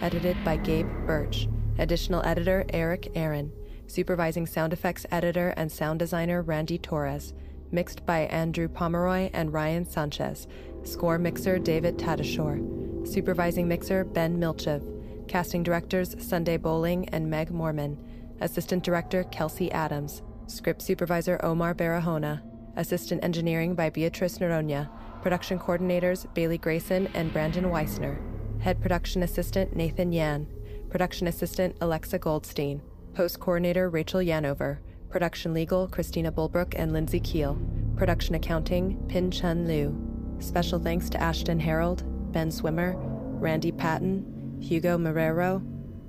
Edited 0.01 0.37
by 0.45 0.57
Gabe 0.57 0.89
Birch. 1.05 1.49
Additional 1.81 2.25
editor 2.25 2.65
Eric 2.73 3.11
Aaron. 3.17 3.51
Supervising 3.89 4.47
sound 4.47 4.73
effects 4.73 5.05
editor 5.11 5.53
and 5.57 5.73
sound 5.73 5.99
designer 5.99 6.43
Randy 6.43 6.79
Torres. 6.79 7.35
Mixed 7.73 8.07
by 8.07 8.21
Andrew 8.27 8.69
Pomeroy 8.69 9.31
and 9.33 9.53
Ryan 9.53 9.85
Sanchez. 9.85 10.47
Score 10.85 11.19
mixer 11.19 11.59
David 11.59 11.99
Tadashore. 11.99 13.05
Supervising 13.05 13.67
mixer 13.67 14.05
Ben 14.05 14.39
Milchev. 14.39 15.27
Casting 15.27 15.65
directors 15.65 16.15
Sunday 16.25 16.57
Bowling 16.57 17.09
and 17.09 17.29
Meg 17.29 17.51
Morman. 17.51 17.99
Assistant 18.41 18.85
director 18.85 19.25
Kelsey 19.25 19.73
Adams. 19.73 20.23
Script 20.47 20.83
supervisor 20.83 21.45
Omar 21.45 21.75
Barahona. 21.75 22.43
Assistant 22.77 23.23
engineering 23.25 23.75
by 23.75 23.91
Beatrice 23.91 24.39
Noronha. 24.39 24.89
Production 25.23 25.59
coordinators 25.59 26.33
Bailey 26.35 26.59
Grayson 26.59 27.09
and 27.15 27.33
Brandon 27.33 27.65
Weissner. 27.71 28.19
Head 28.61 28.81
production 28.81 29.23
assistant 29.23 29.75
Nathan 29.75 30.13
Yan. 30.13 30.47
Production 30.89 31.27
assistant 31.27 31.77
Alexa 31.81 32.19
Goldstein. 32.19 32.83
Post 33.15 33.41
coordinator 33.41 33.89
Rachel 33.91 34.21
Yanover. 34.21 34.79
Production 35.09 35.53
legal 35.53 35.89
Christina 35.89 36.31
Bulbrook 36.31 36.75
and 36.77 36.93
Lindsay 36.93 37.21
Keel. 37.21 37.59
Production 37.97 38.35
accounting 38.35 38.97
Pin 39.09 39.31
Chun 39.31 39.67
Liu. 39.67 39.97
Special 40.39 40.79
thanks 40.79 41.11
to 41.11 41.21
Ashton 41.21 41.61
Harold, 41.61 42.05
Ben 42.33 42.51
Swimmer, 42.51 42.95
Randy 42.97 43.73
Patton, 43.73 44.59
Hugo 44.61 44.97
Marrero, 44.97 45.63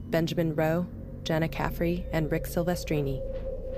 Benjamin 0.09 0.55
Rowe, 0.55 0.87
Jenna 1.23 1.47
Caffrey, 1.47 2.05
and 2.11 2.31
Rick 2.31 2.45
Silvestrini. 2.45 3.21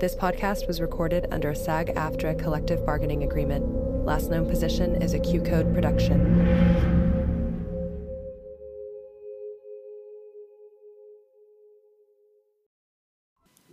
This 0.04 0.14
podcast 0.14 0.66
was 0.66 0.82
recorded 0.82 1.28
under 1.30 1.48
a 1.48 1.56
SAG 1.56 1.86
AFTRA 1.94 2.38
collective 2.38 2.84
bargaining 2.84 3.22
agreement. 3.22 3.64
Last 4.04 4.28
Known 4.28 4.46
Position 4.46 5.00
is 5.00 5.14
a 5.14 5.18
Q 5.18 5.40
Code 5.40 5.72
production. 5.72 6.20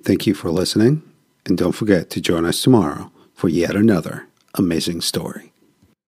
Thank 0.06 0.26
you 0.26 0.34
for 0.34 0.52
listening, 0.52 1.04
and 1.46 1.58
don't 1.58 1.74
forget 1.74 2.10
to 2.12 2.22
join 2.22 2.46
us 2.46 2.62
tomorrow 2.62 3.12
for 3.34 3.50
yet 3.50 3.76
another 3.76 4.28
amazing 4.56 5.02
story. 5.02 5.51